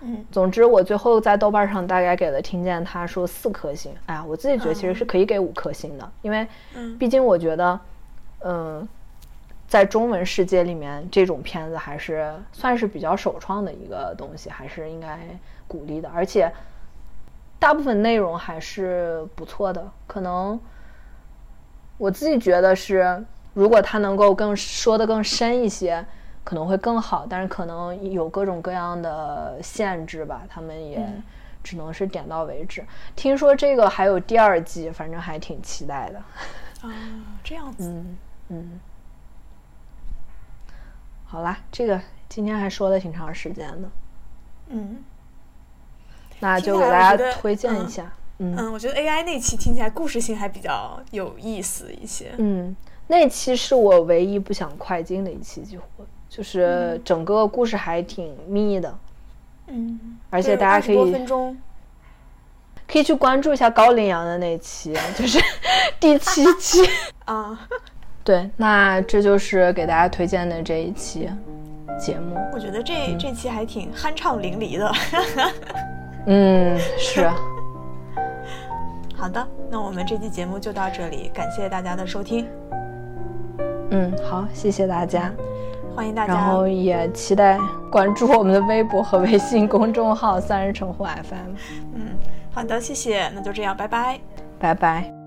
[0.00, 3.94] 嗯，总之我最后在豆瓣上大概给了听见他说四颗星。
[4.06, 7.80] 哎呀，我自己觉得其实是可以给五颗星的，因为嗯毕竟我觉得，
[8.40, 8.86] 嗯，
[9.66, 15.18] 在中文世界里面，这种片子还是算是比较首创的一个东西，还是应该
[15.66, 16.10] 鼓励的。
[16.14, 16.52] 而且
[17.58, 20.60] 大部分内容还是不错的，可能
[21.96, 23.24] 我自己觉得是，
[23.56, 26.06] 如果他能够更说的更深一些。
[26.46, 31.04] 可能会更好，但是可能有各种各样的限制吧，他们也
[31.64, 32.86] 只能是点到为止。
[33.16, 36.18] 听说这个还有第二季，反正还挺期待的。
[36.88, 36.94] 啊，
[37.42, 38.16] 这样子，嗯
[38.50, 38.80] 嗯，
[41.24, 43.88] 好啦，这个今天还说了挺长时间的，
[44.68, 45.02] 嗯
[46.38, 48.12] 那就给大家推荐一下。
[48.38, 52.32] 嗯嗯，我觉得 AI 那期听起来故事性还比较有意思一些。
[52.38, 52.76] 嗯，
[53.06, 55.84] 那期是我唯一不想快进的一期，几乎
[56.28, 58.98] 就是整个故事还挺密的。
[59.68, 61.56] 嗯，而且大家可以多分钟，
[62.86, 65.40] 可以去关注一下高羚羊的那期， 就是
[65.98, 66.80] 第七期。
[67.26, 67.68] 啊，
[68.22, 71.28] 对，那这就是给大家推荐的这一期
[71.98, 72.36] 节目。
[72.52, 74.92] 我觉得这、这期还挺酣畅淋漓的。
[76.26, 77.28] 嗯，是。
[79.16, 82.46] 好的，那我们这期节目就到这里，感谢大家的收听，
[83.90, 85.32] 嗯，好，谢谢大家。
[85.94, 86.34] 欢迎大家。
[86.34, 87.58] 然后也期待
[87.90, 91.54] 关注我们的微博和微信公众号“三人成虎 FM”。
[91.94, 92.16] 嗯，
[92.52, 94.18] 好的，谢谢，那就这样，拜拜。
[94.58, 95.25] 拜拜。